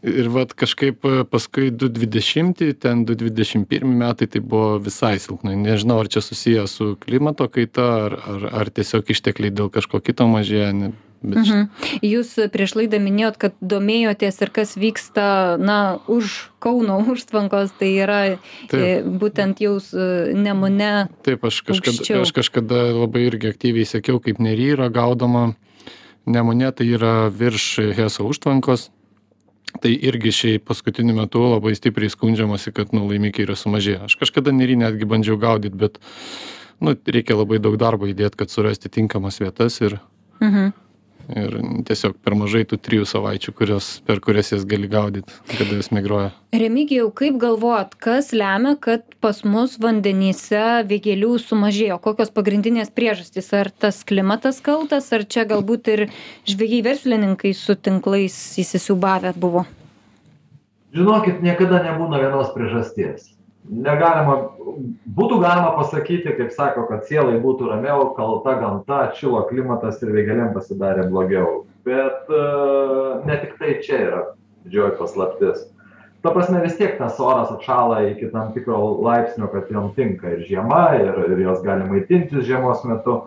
ir 0.03 0.29
vat 0.35 0.53
kažkaip 0.59 1.05
e, 1.07 1.23
paskui 1.25 1.71
du 1.71 1.89
dvidešimti 1.89 2.73
ten 2.75 3.05
du 3.07 3.15
dvidešim 3.15 3.65
pirmi 3.71 3.95
metai 3.95 4.27
tai 4.27 4.41
buvo 4.41 4.79
visai 4.83 5.19
silpnai 5.23 5.55
nežinau 5.57 6.01
ar 6.03 6.09
čia 6.09 6.21
susiję 6.21 6.67
su 6.69 6.97
klimato 7.01 7.47
kaita 7.49 7.87
ar 8.07 8.13
ar 8.27 8.49
ar 8.61 8.71
tiesiog 8.71 9.07
ištekliai 9.15 9.51
dėl 9.55 9.71
kažko 9.71 10.01
kito 10.03 10.27
mažėja 10.27 10.73
ne 10.75 10.93
bet 11.23 11.39
Mhm. 11.47 11.69
Jūs 12.03 12.51
prieš 12.53 12.75
laidą 12.77 12.99
minėjot, 13.01 13.37
kad 13.39 13.53
domėjotės 13.63 14.43
ir 14.43 14.51
kas 14.51 14.77
vyksta, 14.77 15.57
na, 15.59 15.99
už 16.09 16.51
Kauno 16.63 17.01
užtvankos, 17.11 17.73
tai 17.79 17.89
yra 18.05 18.39
Taip. 18.71 18.75
e, 18.79 19.03
būtent 19.03 19.59
jūs 19.59 19.93
e, 19.95 20.35
nemune. 20.35 21.09
taip 21.23 21.45
aš 21.45 21.63
kažkada 21.67 21.99
Aukščiau. 21.99 22.21
aš 22.23 22.33
kažkada 22.33 22.93
labai 22.95 23.27
irgi 23.27 23.49
aktyviai 23.51 23.85
sekiau 23.87 24.21
kaip 24.23 24.39
nery 24.39 24.73
yra 24.77 24.89
gaudoma 24.91 25.55
nemune 26.27 26.71
tai 26.73 26.87
yra 26.87 27.29
virš 27.31 27.95
heso 27.97 28.23
užtvankos 28.31 28.91
tai 29.83 29.91
irgi 29.99 30.31
šiaip 30.31 30.65
paskutiniu 30.69 31.15
metu 31.17 31.41
labai 31.41 31.75
stipriai 31.75 32.11
skundžiamasi 32.13 32.71
kad 32.77 32.93
nu 32.93 33.09
laimikiai 33.09 33.47
yra 33.49 33.57
sumažėję 33.59 34.05
aš 34.07 34.15
kažkada 34.21 34.53
nery 34.55 34.77
netgi 34.77 35.03
bandžiau 35.09 35.35
gaudyt 35.41 35.75
bet 35.75 35.99
nu 36.81 36.95
reikia 37.07 37.35
labai 37.35 37.59
daug 37.59 37.75
darbo 37.81 38.07
įdėt 38.07 38.37
kad 38.37 38.51
surasti 38.51 38.89
tinkamas 38.89 39.41
vietas 39.41 39.81
ir 39.81 39.99
Mhm. 40.43 40.73
Ir 41.37 41.59
tiesiog 41.89 42.19
per 42.23 42.37
mažai 42.39 42.65
tų 42.69 42.79
trijų 42.83 43.09
savaičių 43.09 43.57
kurios 43.57 43.95
per 44.07 44.23
kurias 44.25 44.53
jas 44.55 44.69
gali 44.69 44.91
gaudyt 44.91 45.31
kada 45.55 45.79
jos 45.79 45.93
migruoja 45.95 46.33
Remigijau, 46.53 47.07
kaip 47.17 47.39
galvojat, 47.41 47.95
kas 47.97 48.27
lemia, 48.37 48.75
kad 48.77 49.07
pas 49.25 49.39
mus 49.49 49.79
vandenyse 49.81 50.83
vėgėlių 50.85 51.31
sumažėjo? 51.41 51.97
Kokios 52.05 52.29
pagrindinės 52.37 52.91
priežastys? 52.93 53.49
Ar 53.57 53.71
tas 53.73 54.03
klimatas 54.05 54.61
kaltas, 54.61 55.09
ar 55.17 55.25
čia 55.25 55.47
galbūt 55.49 55.89
ir 55.89 56.03
žvėjai 56.53 56.83
verslininkai 56.85 57.55
su 57.57 57.73
tinklais 57.73 58.37
įsisiubavę 58.61 59.33
buvo? 59.33 59.65
Žinokit, 60.93 61.41
niekada 61.41 61.81
nebūna 61.89 62.21
vienos 62.21 62.53
priežasties. 62.53 63.33
Negalima, 63.63 64.37
būtų 65.15 65.39
galima 65.39 65.71
pasakyti, 65.77 66.33
kaip 66.35 66.51
sako, 66.55 66.89
kad 66.89 67.05
sielai 67.07 67.37
būtų 67.43 67.69
ramiau, 67.71 68.09
kalta 68.17 68.57
gamta, 68.59 69.05
atšilo 69.09 69.45
klimatas 69.51 70.01
ir 70.03 70.11
vėgėlėm 70.17 70.51
pasidarė 70.57 71.07
blogiau. 71.13 71.63
Bet 71.87 72.27
uh, 72.31 73.23
ne 73.27 73.37
tik 73.39 73.55
tai 73.61 73.77
čia 73.85 74.01
yra 74.09 74.23
didžioji 74.65 74.99
paslaptis. 74.99 75.63
Ta 76.23 76.31
prasme 76.35 76.61
vis 76.63 76.77
tiek 76.79 76.99
tas 76.99 77.19
oras 77.23 77.51
atšala 77.55 78.05
iki 78.13 78.29
tam 78.35 78.53
tikro 78.55 78.79
laipsnio, 79.03 79.49
kad 79.51 79.71
jom 79.71 79.91
tinka 79.95 80.37
ir 80.37 80.45
žiema, 80.47 80.83
ir, 80.99 81.23
ir 81.35 81.43
jos 81.43 81.63
gali 81.67 81.87
maitintis 81.91 82.47
žiemos 82.47 82.85
metu. 82.87 83.21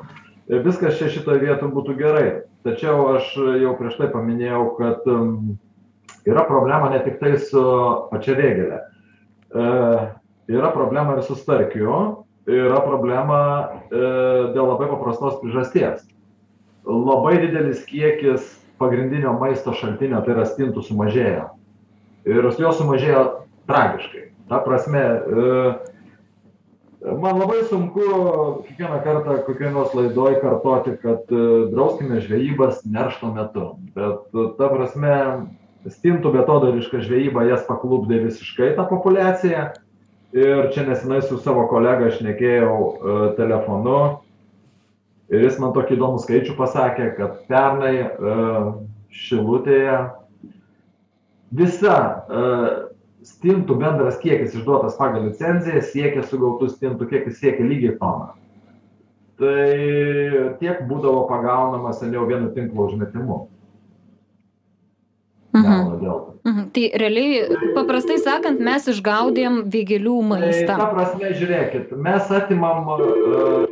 Ir 0.52 0.64
viskas 0.68 1.00
čia 1.00 1.10
šitoje 1.12 1.42
vietoje 1.44 1.74
būtų 1.76 1.96
gerai. 2.00 2.28
Tačiau 2.68 3.16
aš 3.16 3.32
jau 3.62 3.74
prieš 3.80 3.98
tai 4.00 4.12
paminėjau, 4.14 4.62
kad 4.80 5.08
um, 5.12 5.56
yra 6.28 6.44
problema 6.48 6.92
ne 6.92 7.02
tik 7.04 7.20
tai 7.20 7.36
su 7.42 7.64
pačia 8.12 8.36
vėgėlė. 8.38 8.80
E, 9.56 9.66
yra 10.48 10.72
problema 10.74 11.16
ir 11.16 11.24
su 11.24 11.36
starkiu, 11.36 12.26
yra 12.50 12.82
problema 12.86 13.40
e, 13.90 14.02
dėl 14.54 14.70
labai 14.70 14.90
paprastos 14.92 15.40
priežasties. 15.42 16.06
Labai 16.86 17.40
didelis 17.42 17.82
kiekis 17.90 18.46
pagrindinio 18.78 19.34
maisto 19.40 19.74
šaltinio, 19.74 20.22
tai 20.22 20.36
yra 20.36 20.46
stintų 20.46 20.84
sumažėjo. 20.86 21.50
Ir 22.30 22.48
jos 22.60 22.78
sumažėjo 22.78 23.26
tragiškai. 23.70 24.30
Ta 24.50 24.60
prasme, 24.62 25.02
e, 25.02 25.58
man 27.10 27.42
labai 27.42 27.64
sunku 27.72 28.06
kiekvieną 28.68 29.02
kartą 29.06 29.40
kokioj 29.48 29.74
nors 29.74 29.98
laidoj 29.98 30.38
kartoti, 30.44 30.98
kad 31.02 31.34
e, 31.34 31.44
drauskime 31.74 32.22
žvejybas 32.22 32.86
neršto 32.86 33.34
metu. 33.34 33.72
Bet 33.98 34.30
ta 34.60 34.70
prasme, 34.70 35.16
stintų 35.90 36.32
betodariška 36.34 37.02
žvejyba 37.06 37.46
jas 37.50 37.66
paklubdė 37.68 38.22
visiškai 38.26 38.74
tą 38.78 38.86
populiaciją. 38.90 39.72
Ir 40.36 40.70
čia 40.74 40.84
nesenai 40.84 41.22
su 41.24 41.38
savo 41.40 41.64
kolega 41.72 42.10
šnekėjau 42.12 42.76
e, 42.76 43.14
telefonu. 43.38 44.00
Ir 45.32 45.46
jis 45.46 45.62
man 45.64 45.72
tokį 45.78 45.96
įdomų 45.96 46.20
skaičių 46.26 46.58
pasakė, 46.58 47.06
kad 47.16 47.38
pernai 47.48 47.94
e, 48.04 48.34
Šilutėje 49.16 49.96
visa 51.56 51.96
e, 51.96 52.44
stintų 53.32 53.80
bendras 53.80 54.20
kiekis 54.20 54.58
išduotas 54.60 55.00
pagal 55.00 55.30
licenciją 55.30 55.80
siekia 55.88 56.28
sugautų 56.28 56.68
stintų 56.74 57.08
kiekis 57.14 57.40
siekia 57.40 57.64
lygiai 57.64 57.96
toną. 58.02 58.34
Tai 59.40 59.64
tiek 60.60 60.84
būdavo 60.90 61.24
pagaunama 61.32 61.96
seniau 61.96 62.28
vienu 62.28 62.52
tinklo 62.56 62.90
užmetimu. 62.90 63.46
Mhm. 65.56 66.36
Mhm. 66.46 66.66
Tai 66.74 66.84
realiai, 67.00 67.48
paprastai 67.76 68.18
sakant, 68.22 68.60
mes 68.60 68.86
išgaudėm 68.92 69.64
vėgėlių 69.72 70.18
Tai 70.20 70.28
maistą. 70.34 70.76
ta 70.78 70.90
prasme, 70.92 71.32
žiūrėkit, 71.40 71.96
mes 71.96 72.32
atimam, 72.38 72.90
e, 72.92 73.68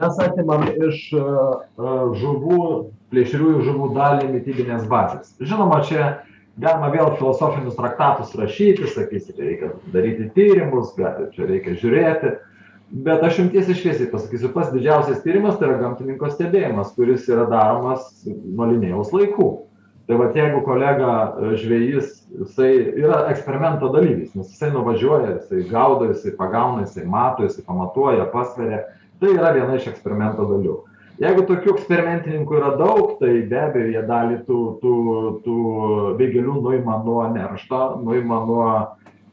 mes 0.00 0.22
atimam 0.24 0.64
iš 0.70 1.02
e, 1.12 1.20
e, 1.20 1.94
žuvų, 2.22 2.60
plėšriųjų 3.10 3.64
žuvų 3.66 3.90
dalį 3.98 4.30
mytybinės 4.36 4.86
bazės. 4.88 5.34
Žinoma, 5.42 5.82
čia 5.90 6.22
galima 6.60 6.92
vėl 6.94 7.16
filosofinius 7.18 7.76
traktatus 7.76 8.32
rašyti, 8.38 8.86
sakysite, 8.94 9.42
reikia 9.42 9.72
daryti 9.92 10.30
tyrimus, 10.36 10.94
čia 11.34 11.50
reikia 11.50 11.74
žiūrėti. 11.82 12.36
Bet 12.90 13.22
aš 13.22 13.36
jums 13.38 13.52
tiesiai 13.54 13.76
šviesiai 13.78 14.10
pasakysiu, 14.10 14.48
pats 14.50 14.72
didžiausias 14.74 15.20
tyrimas 15.22 15.60
tai 15.60 15.68
yra 15.68 15.76
gamtininko 15.78 16.26
stebėjimas, 16.32 16.90
kuris 16.96 17.28
yra 17.30 17.44
daromas 17.50 18.08
nuo 18.26 18.66
linėjaus 18.72 19.12
laikų. 19.14 19.50
tai 20.10 20.16
vat 20.18 20.34
jeigu 20.34 20.64
kolega 20.66 21.10
e, 21.38 21.50
žvejys 21.54 22.06
jisai 22.40 22.70
yra 22.98 23.28
eksperimento 23.30 23.92
dalyvis 23.94 24.32
nes 24.34 24.48
jisai 24.50 24.72
nuvažiuoja 24.74 25.36
jisai 25.36 25.60
gaudo 25.70 26.08
jisai 26.08 26.32
pagauna 26.34 26.82
jisai 26.82 27.04
mato 27.06 27.44
jisai 27.46 27.62
pamatuoja 27.66 28.24
pasveria 28.32 28.80
tai 29.20 29.36
yra 29.36 29.52
viena 29.54 29.76
iš 29.78 29.86
eksperimento 29.92 30.48
dalių 30.50 30.74
jeigu 31.22 31.44
tokių 31.46 31.74
eksperimentininkų 31.76 32.58
yra 32.58 32.72
daug 32.80 33.14
tai 33.20 33.36
be 33.52 33.60
abejo 33.68 33.92
jie 33.94 34.02
dalį 34.10 34.40
tų 34.48 34.58
tų 34.82 34.96
tų 35.46 35.60
vėgėlių 36.18 36.58
nuima 36.66 36.98
nuo 37.06 37.22
neršto 37.30 37.84
nuima 38.02 38.42
nuo 38.50 38.66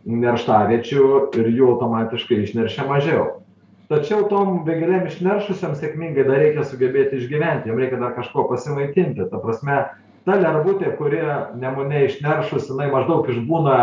nerštaviečių 0.05 1.09
ir 1.41 1.51
jų 1.57 1.73
automatiškai 1.73 2.43
išneršia 2.45 2.85
mažiau 2.85 3.25
tačiau 3.91 4.27
tom 4.31 4.61
vėgėlėm 4.67 5.07
išneršusiom 5.09 5.77
sėkmingai 5.79 6.25
dar 6.27 6.41
reikia 6.43 6.65
sugebėti 6.67 7.21
išgyventi 7.21 7.71
jom 7.71 7.79
reikia 7.81 8.01
dar 8.01 8.15
kažkuo 8.17 8.47
pasimaitinti. 8.51 9.29
Ta 9.31 9.41
prasme 9.43 9.79
ta 10.27 10.35
lervutė 10.35 10.91
kuri 10.99 11.23
nemune 11.59 12.05
išneršus 12.09 12.67
jinai 12.71 12.89
maždaug 12.91 13.29
išbūna 13.31 13.77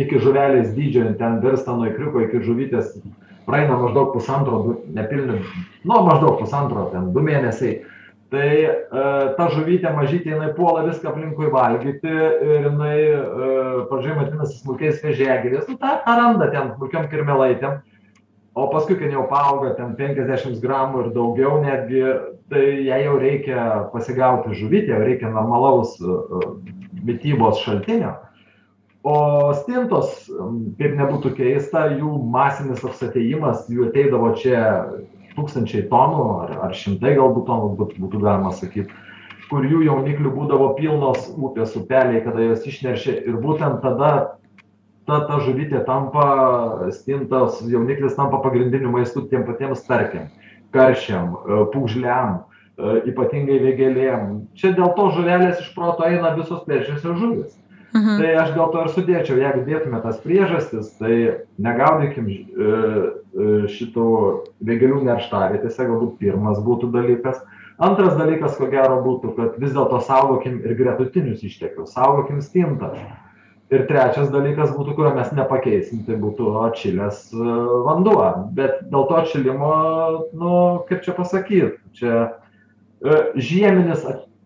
iki 0.00 0.18
žuvelės 0.22 0.72
dydžio 0.74 1.12
ten 1.20 1.38
virsta 1.44 1.76
nuo 1.76 1.86
ikriuko 1.90 2.24
iki 2.26 2.42
žuvytės 2.42 2.96
praeina 3.46 3.76
maždaug 3.78 4.14
pusantro 4.16 4.62
du 4.64 4.76
nepilni 4.96 5.38
nu 5.84 6.00
maždaug 6.08 6.40
pusantro 6.40 6.88
ten 6.92 7.12
du 7.14 7.22
mėnesiai. 7.24 7.82
Tai 8.34 8.46
e, 8.50 8.70
ta 9.36 9.44
žuvytė 9.52 9.92
mažytė 9.94 10.32
jinai 10.32 10.48
puola 10.56 10.82
viską 10.88 11.12
aplinkui 11.12 11.52
valgyti 11.52 12.10
ir 12.10 12.64
jinai 12.66 12.96
e, 13.06 13.18
pradžioj 13.90 14.16
maitinasi 14.18 14.56
smulkiais 14.58 15.02
vėžiagyviais. 15.04 15.68
Nu 15.70 15.76
tą 15.78 15.92
randa 16.08 16.48
ten 16.50 16.72
smulkiom 16.72 17.06
kirmėlaitėm 17.12 17.76
o 18.54 18.66
paskui 18.70 18.96
kai 18.98 19.10
jau 19.12 19.24
paauga 19.30 19.74
ten 19.78 19.94
penkiasdešims 19.98 20.60
gramų 20.62 21.04
ir 21.04 21.08
daugiau 21.16 21.58
netgi 21.62 22.02
tai 22.52 22.66
jai 22.86 23.00
jau 23.04 23.16
reikia 23.18 23.64
pasigauti 23.94 24.54
žuvytę 24.58 24.94
jau 24.94 25.00
reikia 25.02 25.32
normalaus 25.34 25.96
e, 25.98 26.18
mitybos 27.04 27.62
šaltinio. 27.64 28.14
O 29.04 29.16
stintos 29.58 30.30
kaip 30.78 30.94
nebūtų 30.96 31.34
keista 31.36 31.88
jų 31.92 32.14
masinis 32.32 32.80
toks 32.80 33.02
atėjimas 33.04 33.66
jų 33.68 33.90
ateidavo 33.90 34.30
čia 34.40 34.60
tūkstančiai 35.34 35.88
tonų 35.90 36.28
ar 36.44 36.54
ar 36.68 36.78
šimtai 36.78 37.16
galbūt 37.18 37.50
tonų 37.50 37.74
būt 37.80 37.98
būtų 38.00 38.22
galima 38.22 38.54
sakyt 38.54 38.94
kur 39.50 39.66
jų 39.68 39.82
jauniklių 39.84 40.32
būdavo 40.34 40.70
pilnos 40.78 41.26
upės 41.34 41.74
upeliai 41.78 42.22
kada 42.24 42.48
jos 42.48 42.64
išneršia 42.70 43.18
ir 43.26 43.36
būtent 43.42 43.82
tada 43.84 44.38
ta 45.08 45.20
ta 45.28 45.40
žuvytė 45.44 45.84
tampa 45.88 46.26
stintos 46.96 47.60
jauniklis 47.68 48.16
tampa 48.18 48.40
pagrindiniu 48.44 48.92
maistu 48.94 49.26
tiem 49.30 49.46
patiem 49.48 49.74
starkiam 49.78 50.30
karšiam 50.74 51.34
e, 51.34 51.60
pūgžliam 51.74 52.38
e, 52.40 52.94
ypatingai 53.12 53.60
vėgėlėm. 53.62 54.30
Čia 54.58 54.72
dėl 54.78 54.94
to 54.96 55.10
žuvelės 55.18 55.60
iš 55.62 55.74
proto 55.76 56.08
eina 56.08 56.34
visos 56.38 56.64
plėšriosios 56.66 57.20
žuvys 57.20 57.60
Mhm. 57.94 58.18
tai 58.18 58.30
aš 58.42 58.54
dėl 58.56 58.70
to 58.72 58.80
ir 58.82 58.88
sudėčiau 58.90 59.36
jeigu 59.38 59.60
dėtume 59.68 60.00
tas 60.02 60.16
priežastis 60.22 60.88
tai 60.98 61.16
negaudykim 61.62 62.26
e, 62.26 62.38
šitų 63.70 64.06
vėgėlių 64.66 65.02
nerštavietėse 65.06 65.86
galbūt 65.86 66.16
pirmas 66.18 66.58
būtų 66.66 66.90
dalykas. 66.94 67.38
Antras 67.78 68.16
dalykas 68.18 68.58
ko 68.58 68.66
gero 68.70 68.98
būtų 69.02 69.34
kad 69.38 69.60
vis 69.62 69.74
dėlto 69.74 70.00
saugokim 70.06 70.60
ir 70.66 70.74
gretutinius 70.78 71.46
išteklius 71.46 71.94
saugokim 71.94 72.42
stintas 72.42 72.98
ir 73.72 73.86
trečias 73.88 74.30
dalykas 74.32 74.72
būtų 74.76 74.96
kurio 74.98 75.12
mes 75.16 75.30
nepakeisim 75.36 76.04
tai 76.06 76.18
būtų 76.20 76.52
atšilęs 76.66 77.20
e, 77.32 77.56
vanduo 77.86 78.26
bet 78.56 78.82
dėl 78.92 79.06
to 79.08 79.20
atšilimo 79.22 79.72
nu 80.36 80.54
kaip 80.88 81.04
čia 81.06 81.16
pasakyt 81.16 81.78
čia 81.96 82.14
e, 82.24 83.20
žieminis 83.36 84.04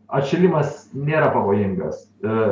atšilimas 0.09 0.87
nėra 0.94 1.33
pavojingas 1.35 2.07
e, 2.22 2.44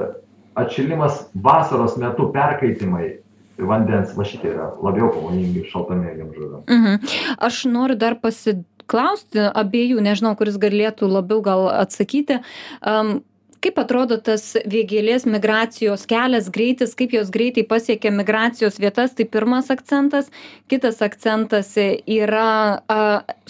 atšilimas 0.59 1.27
vasaros 1.47 1.97
metu 2.01 2.31
perkaitimai 2.35 3.15
vandens 3.59 4.13
va 4.17 4.27
šitie 4.29 4.51
yra 4.53 4.73
labiau 4.85 5.13
pavojingi 5.15 5.65
šaltamėgėm 5.71 6.35
žuvim 6.35 6.67
Mhm. 6.67 7.15
Aš 7.39 7.65
noriu 7.71 7.97
dar 7.97 8.19
pasiklausti 8.21 9.47
abiejų, 9.49 10.03
nežinau, 10.05 10.35
kuris 10.37 10.59
galėtų 10.61 11.09
labiau 11.09 11.41
gal 11.45 11.69
atsakyti. 11.71 12.43
Um, 12.83 13.23
kaip 13.67 13.81
atrodo 13.83 14.17
tas 14.23 14.53
vėgėlės 14.71 15.25
migracijos 15.27 16.05
kelias 16.07 16.47
greitis 16.55 16.95
kaip 16.99 17.15
jos 17.17 17.33
greitai 17.35 17.65
pasiekia 17.67 18.13
migracijos 18.15 18.79
vietas 18.79 19.17
tai 19.19 19.27
pirmas 19.27 19.73
akcentas. 19.75 20.31
Kitas 20.71 21.01
akcentas 21.03 21.73
yra 21.77 22.83
a 22.87 23.01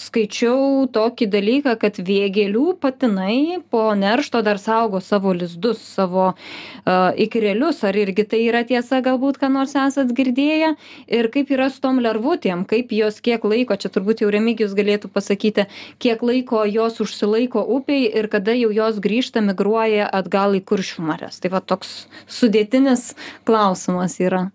skaičiau 0.00 0.86
tokį 0.92 1.28
dalyką 1.32 1.74
kad 1.80 2.00
vėgėlių 2.00 2.78
patinai 2.80 3.60
po 3.68 3.90
neršto 3.98 4.40
dar 4.46 4.60
saugo 4.62 5.02
savo 5.04 5.34
lizdus 5.36 5.82
savo 5.84 6.32
a 6.32 6.96
ikrelius. 7.12 7.82
Ar 7.84 7.96
irgi 7.96 8.24
tai 8.24 8.40
yra 8.46 8.64
tiesa 8.64 9.02
galbūt 9.04 9.40
ką 9.42 9.52
nors 9.52 9.76
esat 9.76 10.14
girdėję? 10.16 10.72
Ir 11.12 11.28
kaip 11.34 11.52
yra 11.52 11.68
su 11.68 11.82
tom 11.84 12.00
lervutėm? 12.00 12.64
Kaip 12.64 12.94
jos 12.96 13.20
kiek 13.20 13.44
laiko 13.44 13.76
čia 13.76 13.92
turbūt 13.92 14.24
jau 14.24 14.32
remigijus 14.32 14.72
galėtų 14.78 15.12
pasakyti 15.12 15.68
kiek 16.00 16.24
laiko 16.24 16.64
jos 16.64 17.02
užsilaiko 17.04 17.60
upėj 17.76 18.08
ir 18.16 18.32
kada 18.32 18.56
jau 18.56 18.72
jos 18.72 19.02
grįžta 19.02 19.44
migruoja 19.44 20.05
keliauja 20.06 20.10
atgal 20.12 20.54
į 20.56 20.64
kuršių 20.64 21.02
marias. 21.04 21.40
Tai 21.40 21.50
va 21.50 21.60
toks 21.60 22.08
sudėtinis 22.26 23.14
klausimas 23.44 24.18
yra. 24.20 24.50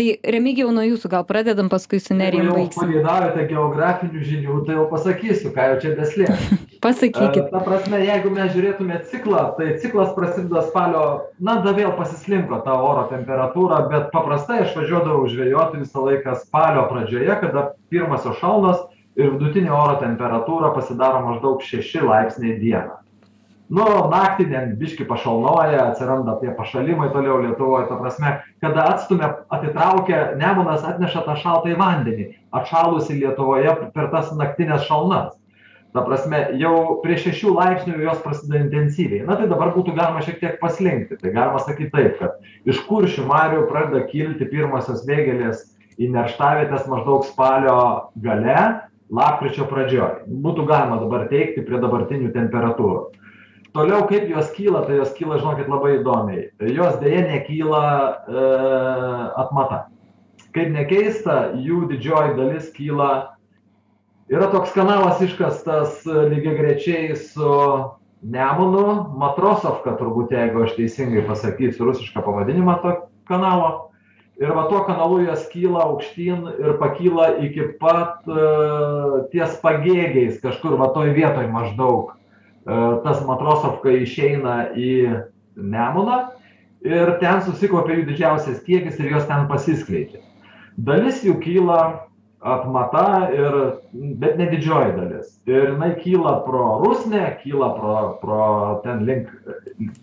Tai 0.00 0.16
remigijau 0.24 0.72
nuo 0.72 0.80
jūsų 0.80 1.10
gal 1.12 1.24
pradedam 1.28 1.68
paskui 1.68 2.00
su 2.00 2.14
nerijum 2.14 2.46
Jeigu 2.46 2.56
jau 2.56 2.62
baigsim. 2.64 2.80
pageidavote 2.80 3.42
geografinių 3.50 4.22
žinių, 4.24 4.64
tai 4.64 4.74
jau 4.78 4.86
pasakysiu, 4.88 5.50
ką 5.52 5.66
jau 5.68 5.80
čia 5.82 5.90
beslėpti. 5.98 6.56
pasakykit. 6.86 7.50
Ta 7.50 7.60
prasme, 7.60 8.00
jeigu 8.00 8.30
mes 8.32 8.54
žiūrėtume 8.54 8.96
ciklą, 9.10 9.42
tai 9.58 9.74
ciklas 9.82 10.14
prasideda 10.16 10.62
spalio, 10.70 11.02
na, 11.36 11.58
da 11.60 11.74
vėl 11.76 11.92
pasislinko 11.98 12.62
ta 12.64 12.78
oro 12.80 13.10
temperatūra, 13.12 13.82
bet 13.92 14.08
paprastai 14.14 14.62
aš 14.64 14.72
važiuodavau 14.78 15.28
žvejoti 15.28 15.82
visą 15.82 16.06
laiką 16.06 16.38
spalio 16.46 16.86
pradžioje, 16.88 17.36
kada 17.44 17.66
pirmasios 17.92 18.40
šalnos 18.40 18.80
ir 19.20 19.34
vidutinė 19.36 19.68
oro 19.68 20.00
temperatūra 20.00 20.72
pasidaro 20.72 21.20
maždaug 21.28 21.60
6 21.60 22.08
laipsniai 22.08 22.56
dieną 22.56 22.99
nu 23.70 23.86
naktį 24.10 24.46
ten 24.50 24.72
biškį 24.80 25.06
pašalnoja 25.10 25.84
atsiranda 25.86 26.36
tie 26.40 26.50
pašalimai 26.58 27.10
toliau 27.14 27.38
lietuvoj 27.44 27.86
ta 27.88 27.98
prasme 28.00 28.32
kada 28.64 28.86
atstumia 28.94 29.30
atitraukia 29.54 30.22
nemunas 30.40 30.82
atneša 30.86 31.22
tą 31.26 31.36
šaltąjį 31.42 31.76
vandenį 31.78 32.26
atšalusį 32.60 33.20
lietuvoje 33.20 33.76
per 33.94 34.10
tas 34.14 34.32
naktines 34.34 34.82
šalnas. 34.88 35.36
Ta 35.94 36.02
prasme 36.06 36.38
jau 36.58 37.00
prie 37.02 37.16
šešių 37.18 37.54
laipsnių 37.56 38.02
jos 38.04 38.18
prasideda 38.22 38.60
intensyviai. 38.62 39.24
Na 39.26 39.34
tai 39.38 39.48
dabar 39.50 39.72
būtų 39.74 39.94
galima 39.96 40.22
šiek 40.22 40.38
tiek 40.42 40.60
paslinkti. 40.60 41.18
Tai 41.18 41.32
galima 41.34 41.62
sakyt 41.62 41.90
taip 41.94 42.20
kad 42.20 42.36
iš 42.70 42.82
kuršių 42.86 43.26
marių 43.26 43.64
pradeda 43.70 44.04
kilti 44.10 44.46
pirmosios 44.50 45.02
vėgėlės 45.08 45.64
į 45.98 46.12
nerštavietes 46.14 46.86
maždaug 46.90 47.26
spalio 47.26 47.80
gale 48.22 48.58
lapkričio 49.10 49.66
pradžioj. 49.70 50.28
Būtų 50.30 50.68
galima 50.70 51.00
dabar 51.02 51.26
teigti 51.30 51.66
prie 51.66 51.82
dabartinių 51.82 52.30
temperatūrų 52.38 53.08
toliau 53.72 54.06
kaip 54.08 54.28
jos 54.30 54.50
kyla 54.56 54.84
tai 54.86 54.98
jos 55.00 55.12
kyla 55.16 55.38
žinokit 55.40 55.68
labai 55.70 55.98
įdomiai. 55.98 56.48
Jos 56.74 56.98
deja 57.02 57.22
nekyla 57.26 57.84
e, 58.26 58.44
atmata. 59.42 59.84
Kaip 60.54 60.72
nekeista 60.74 61.52
jų 61.54 61.84
didžioji 61.92 62.34
dalis 62.38 62.70
kyla. 62.74 63.10
Yra 64.30 64.50
toks 64.50 64.74
kanalas 64.74 65.22
iškastas 65.22 66.02
lygiagrečiai 66.06 67.16
su 67.18 67.50
nemunu 68.22 69.14
matrosovka 69.18 69.96
turbūt 69.98 70.34
jeigu 70.34 70.66
aš 70.66 70.76
teisingai 70.76 71.24
pasakysiu 71.28 71.88
rusišką 71.88 72.22
pavadinimą 72.26 72.76
to 72.82 72.96
kanalo. 73.30 73.90
Ir 74.40 74.54
va 74.56 74.64
tuo 74.70 74.84
kanalu 74.86 75.26
jos 75.26 75.42
kyla 75.52 75.82
aukštyn 75.84 76.46
ir 76.62 76.78
pakyla 76.80 77.26
iki 77.44 77.74
pat 77.80 78.24
e, 78.24 78.46
ties 79.34 79.58
pagėgiais 79.60 80.38
kažkur 80.40 80.78
va 80.80 80.88
toj 80.94 81.12
vietoj 81.12 81.44
maždaug. 81.52 82.14
E, 82.14 82.19
tas 82.66 83.22
matrosovka 83.24 83.94
išeina 84.02 84.70
į 84.76 84.92
nemuną 85.56 86.20
ir 86.84 87.16
ten 87.20 87.40
susikaupia 87.44 87.98
jų 87.98 88.06
didžiausias 88.10 88.62
kiekis 88.66 89.00
ir 89.00 89.14
jos 89.14 89.26
ten 89.28 89.48
pasiskleidžia. 89.50 90.22
Dalis 90.80 91.24
jų 91.24 91.36
kyla 91.42 91.80
atmata, 92.40 93.28
ir, 93.36 93.56
bet 93.92 94.38
ne 94.40 94.46
didžioji 94.48 94.94
dalis. 94.96 95.34
Ir 95.48 95.74
jinai 95.74 95.92
kyla 96.00 96.38
pro 96.46 96.78
rusnę, 96.84 97.36
kyla 97.42 97.68
pro, 97.76 97.96
pro 98.22 98.44
ten 98.84 99.04
link, 99.08 99.28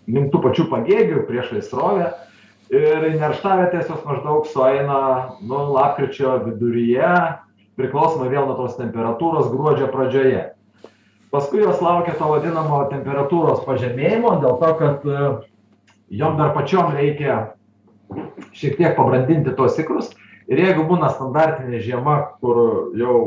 link 0.06 0.30
tų 0.30 0.42
pačių 0.44 0.68
pagėgių 0.70 1.24
priešai 1.30 1.64
srovę. 1.66 2.12
Ir 2.68 3.08
nerštavietės 3.16 3.88
jos 3.88 4.04
maždaug 4.04 4.46
sueina, 4.46 5.00
nu, 5.40 5.64
lapkričio 5.72 6.36
viduryje, 6.44 7.10
priklausomai 7.80 8.28
vėl 8.30 8.44
nuo 8.44 8.58
tos 8.58 8.76
temperatūros, 8.78 9.48
gruodžio 9.50 9.88
pradžioje 9.90 10.44
paskui 11.30 11.62
jos 11.62 11.82
laukia 11.84 12.16
to 12.18 12.30
vadinamo 12.30 12.80
temperatūros 12.92 13.64
pažemėjimo 13.66 14.38
dėl 14.42 14.58
to 14.62 14.72
kad 14.80 15.06
e, 15.06 15.28
jom 16.20 16.38
dar 16.40 16.54
pačiom 16.56 16.94
reikia 16.96 17.38
šiek 18.56 18.78
tiek 18.78 18.96
pabrandinti 18.96 19.54
tuos 19.56 19.78
ikrus 19.80 20.12
ir 20.48 20.62
jeigu 20.64 20.86
būna 20.88 21.10
standartinė 21.12 21.82
žiema 21.84 22.18
kur 22.40 22.92
jau 22.96 23.18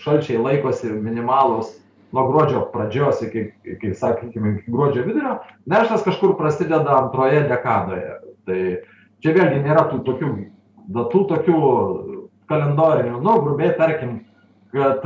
šalčiai 0.00 0.40
laikosi 0.40 0.92
minimalūs 0.92 1.76
nuo 2.12 2.26
gruodžio 2.28 2.64
pradžios 2.72 3.22
iki 3.22 3.50
iki 3.64 3.94
sakykim 3.94 4.56
iki 4.56 4.72
gruodžio 4.72 5.04
vidurio 5.06 5.38
nerštas 5.66 6.04
kažkur 6.04 6.36
prasideda 6.36 6.96
antroje 7.04 7.44
dekadoje. 7.48 8.16
Tai 8.48 8.60
čia 9.22 9.36
vėlgi 9.36 9.62
nėra 9.64 9.86
tų 9.92 10.02
tokių 10.08 10.30
datų 10.90 11.20
tokių 11.30 11.60
kalendorinių. 12.50 13.20
Nu 13.22 13.36
grubiai 13.44 13.76
tarkim 13.78 14.20
kad 14.74 15.02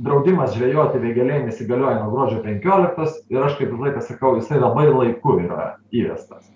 draudimas 0.00 0.54
žvejoti 0.56 1.00
vėgėlėm 1.02 1.50
įsigalioja 1.50 1.98
nuo 2.00 2.12
gruodžio 2.12 2.38
penkioliktos 2.44 3.18
ir 3.28 3.42
aš 3.44 3.58
kaip 3.58 3.72
visą 3.72 3.84
laiką 3.84 4.04
sakau 4.06 4.36
jisai 4.38 4.60
labai 4.62 4.86
laiku 4.88 5.36
yra 5.42 5.74
įvestas. 5.92 6.48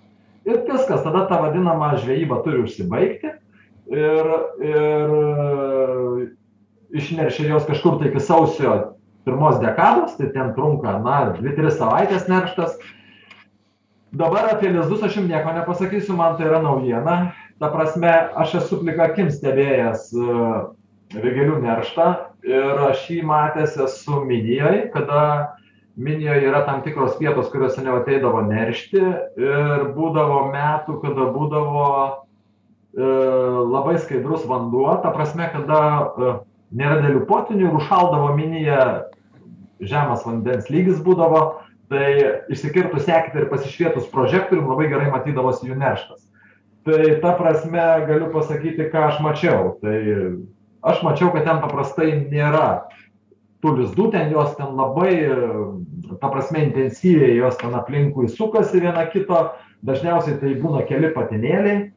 Ir 0.49 0.65
viskas 0.67 1.05
tada 1.05 1.27
ta 1.29 1.43
vadinama 1.43 1.93
žvejyba 2.01 2.41
turi 2.47 2.65
užsibaigti 2.65 3.35
ir 3.93 4.33
ir 4.65 5.13
išneršia 6.93 7.53
jos 7.53 7.69
kažkur 7.69 8.01
tai 8.01 8.11
iki 8.11 8.21
sausio 8.21 8.97
pirmos 9.27 9.61
dekados 9.61 10.17
tai 10.17 10.33
ten 10.33 10.55
trunka 10.57 10.99
na 11.05 11.21
dvi 11.37 11.55
tris 11.57 11.79
savaites 11.79 12.29
nerštas. 12.33 12.79
Dabar 14.13 14.51
apie 14.53 14.73
lizdus 14.73 15.05
aš 15.05 15.21
jum 15.21 15.29
nieko 15.29 15.53
nepasakysiu 15.57 16.17
man 16.17 16.37
tai 16.37 16.49
yra 16.49 16.61
naujiena. 16.65 17.33
Ta 17.61 17.69
prasme 17.73 18.11
aš 18.37 18.55
esu 18.61 18.81
plika 18.81 19.13
akim 19.13 19.31
stebėjęs 19.33 20.09
vėgėlių 21.15 21.59
nerštą 21.63 22.07
ir 22.49 22.85
aš 22.89 23.05
jį 23.11 23.23
matęs 23.29 23.77
esu 23.85 24.23
minijoj 24.27 24.87
kada 24.95 25.23
minijoj 25.97 26.47
yra 26.49 26.65
tam 26.67 26.83
tikros 26.83 27.19
vietos 27.21 27.51
kurios 27.53 27.77
seniau 27.77 27.99
ateidavo 28.01 28.43
neršti 28.49 29.01
ir 29.01 29.85
būdavo 29.97 30.47
metų 30.53 30.99
kada 31.03 31.29
būdavo 31.35 31.89
e, 32.09 33.09
labai 33.75 33.99
skaidrus 34.01 34.47
vanduo. 34.49 34.89
Ta 35.05 35.13
prasme 35.13 35.51
kada 35.53 35.81
e, 35.83 36.33
nėra 36.73 37.03
didelių 37.03 37.27
potvynių 37.29 37.69
ir 37.69 37.77
užšaldavo 37.81 38.33
minija 38.39 38.81
žemas 39.83 40.25
vandens 40.25 40.71
lygis 40.73 41.03
būdavo 41.05 41.43
tai 41.93 42.09
išsikirtus 42.53 43.05
eketę 43.11 43.43
ir 43.43 43.51
pasišvietus 43.51 44.09
prožektorium 44.15 44.71
labai 44.73 44.89
gerai 44.89 45.11
matydavosi 45.13 45.69
jų 45.69 45.77
nerštas. 45.77 46.25
Tai 46.89 47.03
ta 47.23 47.37
prasme 47.37 47.85
galiu 48.09 48.33
pasakyti 48.33 48.89
ką 48.91 49.11
aš 49.11 49.21
mačiau. 49.23 49.75
Tai 49.85 49.99
aš 50.83 51.03
mačiau 51.07 51.31
kad 51.35 51.47
ten 51.47 51.63
paprastai 51.63 52.11
nėra 52.31 52.89
tų 53.63 53.77
lizdų 53.79 54.11
ten 54.13 54.33
jos 54.35 54.55
ten 54.59 54.75
labai 54.79 55.15
ta 56.21 56.31
prasme 56.31 56.65
intensyviai 56.67 57.37
jos 57.39 57.59
ten 57.61 57.75
aplinkui 57.79 58.29
sukasi 58.29 58.83
viena 58.83 59.07
kito. 59.13 59.51
Dažniausiai 59.83 60.39
tai 60.39 60.53
būna 60.63 60.85
keli 60.87 61.11
patinėliai. 61.15 61.91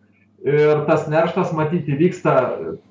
Ir 0.46 0.82
tas 0.86 1.08
nerštas 1.10 1.52
matyt 1.58 1.88
įvyksta 1.90 2.34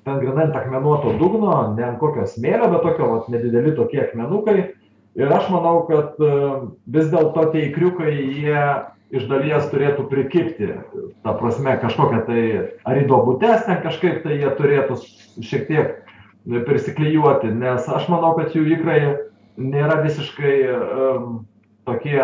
ten 0.07 0.19
grynai 0.19 0.49
ant 0.49 0.57
akmenuoto 0.59 1.13
dugno 1.19 1.53
ne 1.75 1.85
ant 1.87 1.99
kokio 1.99 2.25
smėlio 2.27 2.67
bet 2.73 2.83
tokio 2.83 3.09
vat 3.13 3.29
nedideli 3.31 3.71
tokie 3.75 4.01
akmenukai. 4.03 4.73
Ir 5.15 5.31
aš 5.31 5.47
manau 5.51 5.85
kad 5.87 6.19
vis 6.19 7.11
dėlto 7.11 7.45
tie 7.53 7.69
ikriukai 7.69 8.11
jie 8.11 8.63
iš 9.13 9.27
dalies 9.29 9.67
turėtų 9.69 10.07
prikibti 10.09 10.71
ta 11.25 11.35
prasme 11.37 11.75
kažkokia 11.81 12.23
tai 12.25 12.41
ar 12.87 13.01
į 13.01 13.05
duobutes 13.09 13.65
ten 13.67 13.81
kažkaip 13.83 14.23
tai 14.23 14.39
jie 14.41 14.51
turėtų 14.57 14.97
šiek 15.45 15.67
tiek 15.69 15.93
prisiklijuoti 16.65 17.53
nes 17.53 17.89
aš 17.89 18.09
manau 18.09 18.33
kad 18.39 18.55
jų 18.55 18.65
ikrai 18.77 18.99
nėra 19.57 20.01
visiškai 20.03 20.55
tokie 21.85 22.19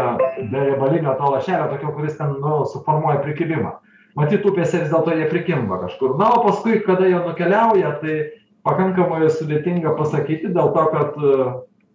be 0.51 0.65
riebalinio 0.65 1.15
to 1.17 1.31
lašelio 1.35 1.69
tokio 1.69 1.93
kuris 1.95 2.17
ten 2.17 2.35
nu 2.41 2.65
suformuoja 2.65 3.21
prikibimą. 3.21 3.77
Matyt 4.17 4.45
upėse 4.45 4.81
vis 4.81 4.91
dėlto 4.91 5.13
jie 5.15 5.27
prikimba 5.31 5.77
kažkur. 5.85 6.17
Na 6.19 6.33
o 6.35 6.41
paskui 6.43 6.81
kada 6.83 7.07
jie 7.07 7.19
nukeliauja 7.21 7.93
tai 8.01 8.15
pakankamai 8.67 9.29
sudėtinga 9.31 9.93
pasakyti 9.97 10.51
dėl 10.51 10.73
to 10.75 10.87
kad 10.95 11.15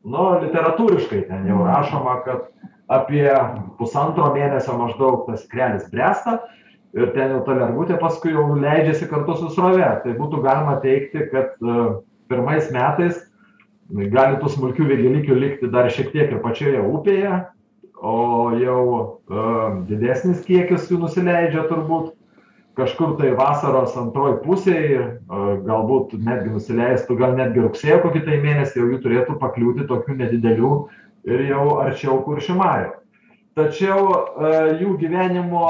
nu 0.06 0.28
literatūriškai 0.46 1.26
ten 1.28 1.44
jau 1.50 1.66
rašoma 1.66 2.20
kad 2.24 2.46
apie 2.92 3.26
pusantro 3.78 4.28
mėnesio 4.34 4.76
maždaug 4.78 5.24
tas 5.26 5.46
ikrelis 5.46 5.88
bręsta 5.92 6.38
ir 6.96 7.10
ten 7.16 7.34
jau 7.34 7.42
ta 7.46 7.56
lervutė 7.58 7.98
paskui 8.00 8.34
jau 8.34 8.46
leidžiasi 8.54 9.08
kartu 9.10 9.36
su 9.40 9.50
srove. 9.54 9.88
Tai 10.04 10.14
būtų 10.20 10.42
galima 10.44 10.78
teigti 10.84 11.26
kad 11.32 11.58
pirmais 12.30 12.70
metais 12.74 13.18
gali 13.90 14.38
tų 14.42 14.54
smulkių 14.54 14.86
vėgėlykių 14.92 15.36
likti 15.42 15.70
dar 15.70 15.90
šiek 15.92 16.10
tiek 16.14 16.32
ir 16.32 16.42
pačioje 16.42 16.80
upėje 16.82 17.44
o 17.96 18.52
jau 18.60 18.82
didesnis 19.88 20.44
kiekis 20.46 20.90
jų 20.90 21.00
nusileidžia 21.04 21.66
turbūt. 21.70 22.14
Kažkur 22.76 23.14
tai 23.16 23.30
vasaros 23.32 23.94
antroj 23.96 24.34
pusėj 24.42 24.98
galbūt 25.64 26.12
netgi 26.20 26.50
nusileistų 26.52 27.16
gal 27.16 27.32
netgi 27.38 27.62
rugsėjo 27.64 28.02
kokį 28.02 28.20
tai 28.26 28.40
mėnesį 28.42 28.82
jau 28.82 28.88
jų 28.90 28.98
turėtų 29.00 29.36
pakliūti 29.40 29.86
tokių 29.88 30.18
nedidelių 30.18 30.72
ir 31.26 31.48
jau 31.50 31.66
arčiau 31.82 32.22
kuršių 32.26 32.60
marių 32.60 32.94
tačiau 33.56 34.08
jų 34.80 34.96
gyvenimo 35.00 35.66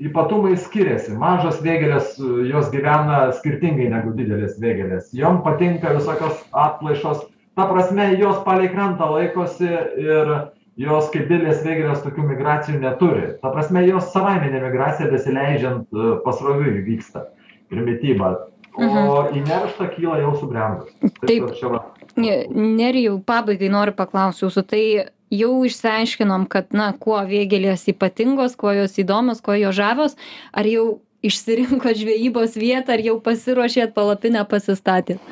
ypatumai 0.00 0.56
skiriasi. 0.58 1.14
Mažos 1.20 1.60
vėgėlės 1.64 2.16
jos 2.48 2.70
gyvena 2.72 3.28
skirtingai 3.36 3.90
negu 3.92 4.14
didelės 4.16 4.58
vėgėlės. 4.62 5.12
Jom 5.16 5.42
patinka 5.46 5.94
visokios 5.96 6.40
atplaišos. 6.50 7.28
Ta 7.58 7.66
prasme 7.68 8.14
jos 8.16 8.40
palei 8.46 8.70
krantą 8.72 9.10
laikosi 9.12 9.68
ir 9.68 10.32
jos 10.80 11.10
kaip 11.12 11.28
didelės 11.28 11.62
vėgėlės 11.66 12.02
tokių 12.06 12.26
migracijų 12.32 12.80
neturi. 12.82 13.34
Ta 13.42 13.52
prasme 13.54 13.84
jos 13.86 14.10
savaiminė 14.14 14.62
migracija 14.64 15.10
besileidžiant 15.12 16.00
pasroviui 16.24 16.80
vyksta 16.86 17.28
ir 17.70 17.84
mityba. 17.86 18.34
O 18.80 19.26
į 19.34 19.42
nerštą 19.44 19.90
kyla 19.96 20.20
jau 20.22 20.36
subrendus 20.38 20.94
taip 21.26 21.48
va 21.72 21.80
nerijau 22.22 23.18
pabaigai 23.26 23.70
noriu 23.72 23.96
paklaust 23.96 24.44
jūsų 24.44 24.64
tai 24.70 24.82
jau 25.30 25.52
išsiaiškinom 25.66 26.48
kad 26.50 26.74
na 26.74 26.90
kuo 26.98 27.20
vėgėlės 27.26 27.86
ypatingos 27.92 28.58
kuo 28.60 28.74
jos 28.74 28.98
įdomios 29.02 29.42
kuo 29.44 29.54
jos 29.58 29.76
žavios 29.78 30.18
ar 30.52 30.66
jau 30.66 31.00
išsirinkot 31.22 32.00
žvejybos 32.00 32.58
vietą 32.58 32.96
ar 32.96 33.04
jau 33.04 33.16
pasiruošėt 33.22 33.94
palapinę 33.96 34.44
pasistatėt 34.48 35.22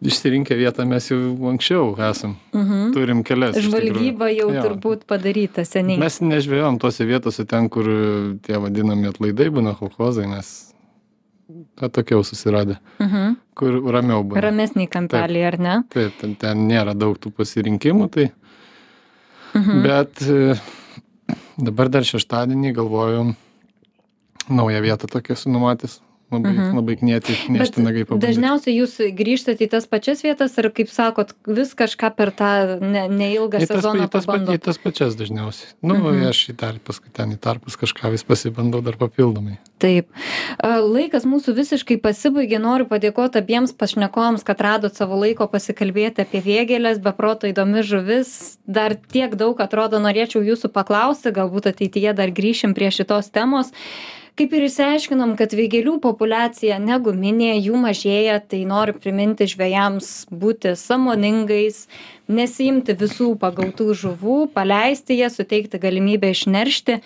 Išsirinkę 0.00 0.56
vietą 0.56 0.86
mes 0.88 1.10
jau 1.10 1.18
anksčiau 1.50 1.90
esam. 2.00 2.38
Mhm. 2.56 2.92
Turim 2.94 3.20
kelias. 3.22 3.58
Žvalgyba 3.60 4.30
jau 4.32 4.48
jo. 4.48 4.62
turbūt 4.64 5.04
padaryta 5.04 5.66
seniai. 5.68 5.98
Mes 6.00 6.16
nežvėjom 6.24 6.78
tose 6.80 7.04
vietose 7.04 7.44
ten, 7.44 7.68
kur 7.68 7.84
tie 8.40 8.56
vadinami 8.56 9.12
atlaidai 9.12 9.50
būna 9.52 9.76
kolkozai, 9.76 10.24
mes 10.32 10.72
atokiau 11.80 12.24
susiradę. 12.24 12.76
Mhm. 12.98 13.36
Kur 13.58 13.78
ramiau 13.92 14.24
buvo. 14.24 14.40
Ramesnį 14.42 14.88
kampelį, 14.92 15.44
ar 15.48 15.58
ne? 15.58 15.76
Taip, 15.92 16.16
ten, 16.20 16.34
ten 16.38 16.66
nėra 16.68 16.94
daug 16.94 17.18
tų 17.18 17.32
pasirinkimų, 17.34 18.08
tai. 18.14 18.28
Mhm. 19.56 19.82
Bet 19.86 20.22
e, 20.22 20.58
dabar 21.56 21.90
dar 21.92 22.06
šeštadienį 22.06 22.74
galvoju 22.76 23.24
naują 24.48 24.84
vietą 24.84 25.08
tokią 25.10 25.36
sunumatęs 25.36 25.98
labai 26.30 26.52
mhm. 26.52 26.76
labai 26.76 26.96
knieti 27.00 27.34
nešti 27.48 27.80
nagai 27.80 28.04
pabandyt. 28.04 28.28
Dažniausiai 28.28 28.74
jūs 28.76 28.98
grįžtate 29.16 29.64
į 29.64 29.70
tas 29.72 29.86
pačias 29.88 30.20
vietas 30.24 30.56
ir, 30.60 30.68
kaip 30.76 30.90
sakot, 30.92 31.32
vis 31.48 31.72
kažką 31.78 32.10
per 32.18 32.32
tą 32.36 32.50
ne, 32.82 33.06
neilgą 33.08 33.62
į 33.64 33.68
sezoną 33.70 34.04
į 34.04 34.10
tas, 34.12 34.26
pabandot. 34.28 34.58
į 34.58 34.62
tas 34.66 34.80
pačias 34.82 35.16
dažniausiai. 35.16 35.72
Nu, 35.80 35.96
mhm. 35.96 36.26
aš 36.28 36.42
į 36.52 36.56
tarpus, 36.60 37.00
ten 37.16 37.32
į 37.32 37.38
tarpus 37.40 37.78
kažką 37.80 38.12
vis 38.12 38.26
pasibandau 38.28 38.82
dar 38.84 38.98
papildomai. 39.00 39.56
Taip. 39.80 40.10
Laikas 40.60 41.24
mūsų 41.28 41.54
visiškai 41.56 41.96
pasibaigė. 42.02 42.58
Noriu 42.60 42.88
padėkoti 42.90 43.40
abiems 43.40 43.72
pašnekovams, 43.78 44.44
kad 44.44 44.60
radot 44.64 44.98
savo 44.98 45.16
laiko 45.20 45.46
pasikalbėti 45.48 46.26
apie 46.26 46.42
vėgėlės, 46.44 47.00
beproto 47.00 47.48
įdomi 47.48 47.86
žuvis. 47.86 48.58
Dar 48.66 48.98
tiek 48.98 49.38
daug 49.38 49.60
atrodo 49.64 50.02
norėčiau 50.02 50.42
jūsų 50.44 50.72
paklausti, 50.74 51.32
galbūt 51.32 51.70
ateityje 51.72 52.16
dar 52.18 52.34
grįšim 52.34 52.74
prie 52.76 52.90
šitos 52.92 53.30
temos 53.32 53.72
kaip 54.38 54.52
ir 54.54 54.68
išsiaiškinom 54.68 55.34
kad 55.38 55.54
vėgėlių 55.58 55.96
populiacija 56.02 56.76
neguminė 56.82 57.56
jų 57.56 57.78
mažėja 57.82 58.38
tai 58.46 58.60
noriu 58.70 58.94
priminti 58.94 59.48
žvejams 59.50 60.28
būti 60.30 60.76
sąmoningais 60.78 61.86
nesiimti 62.30 62.94
visų 63.00 63.32
pagautų 63.42 63.88
žuvų 64.02 64.36
paleisti 64.54 65.18
jas 65.18 65.40
suteikti 65.40 65.80
galimybę 65.82 66.30
išneršti 66.36 67.00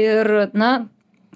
ir 0.00 0.32
na 0.56 0.70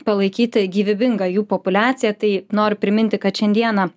palaikyti 0.04 0.64
gyvybingą 0.68 1.28
jų 1.32 1.44
populiaciją. 1.50 2.14
Tai 2.18 2.32
noriu 2.54 2.80
priminti 2.80 3.20
kad 3.20 3.36
šiandieną 3.36 3.90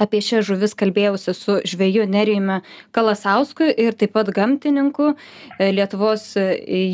apie 0.00 0.20
šias 0.24 0.46
žuvis 0.48 0.74
kalbėjausi 0.78 1.34
su 1.36 1.58
žveju 1.68 2.06
nerijumi 2.10 2.60
kalasausku 2.94 3.68
ir 3.70 3.96
taip 3.98 4.14
pat 4.16 4.30
gamtininku 4.34 5.12
e, 5.14 5.70
lietuvos 5.74 6.26
e, 6.40 6.46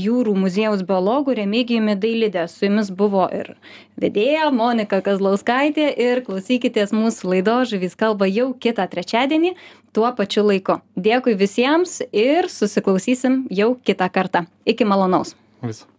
jūrų 0.05 0.35
muziejaus 0.45 0.85
biologu 0.87 1.35
remigijumi 1.37 1.97
dailide. 2.01 2.47
Su 2.49 2.69
jumis 2.69 2.93
buvo 2.95 3.27
ir 3.35 3.55
vedėja 4.01 4.51
monika 4.55 5.03
kazlauskaitė 5.05 5.91
ir 6.07 6.25
klausykitės 6.27 6.95
mūsų 6.97 7.35
laidos 7.35 7.75
žuvys 7.75 7.97
kalba 7.99 8.29
jau 8.31 8.51
kitą 8.55 8.89
trečiadienį 8.91 9.55
tuo 9.97 10.11
pačiu 10.17 10.47
laiku. 10.47 10.81
Dėkui 10.97 11.37
visiems 11.39 12.01
ir 12.13 12.51
susiklausysim 12.53 13.47
jau 13.51 13.75
kitą 13.85 14.11
kartą. 14.13 14.47
Iki 14.69 14.87
malonaus. 14.87 15.35
Viso. 15.65 15.91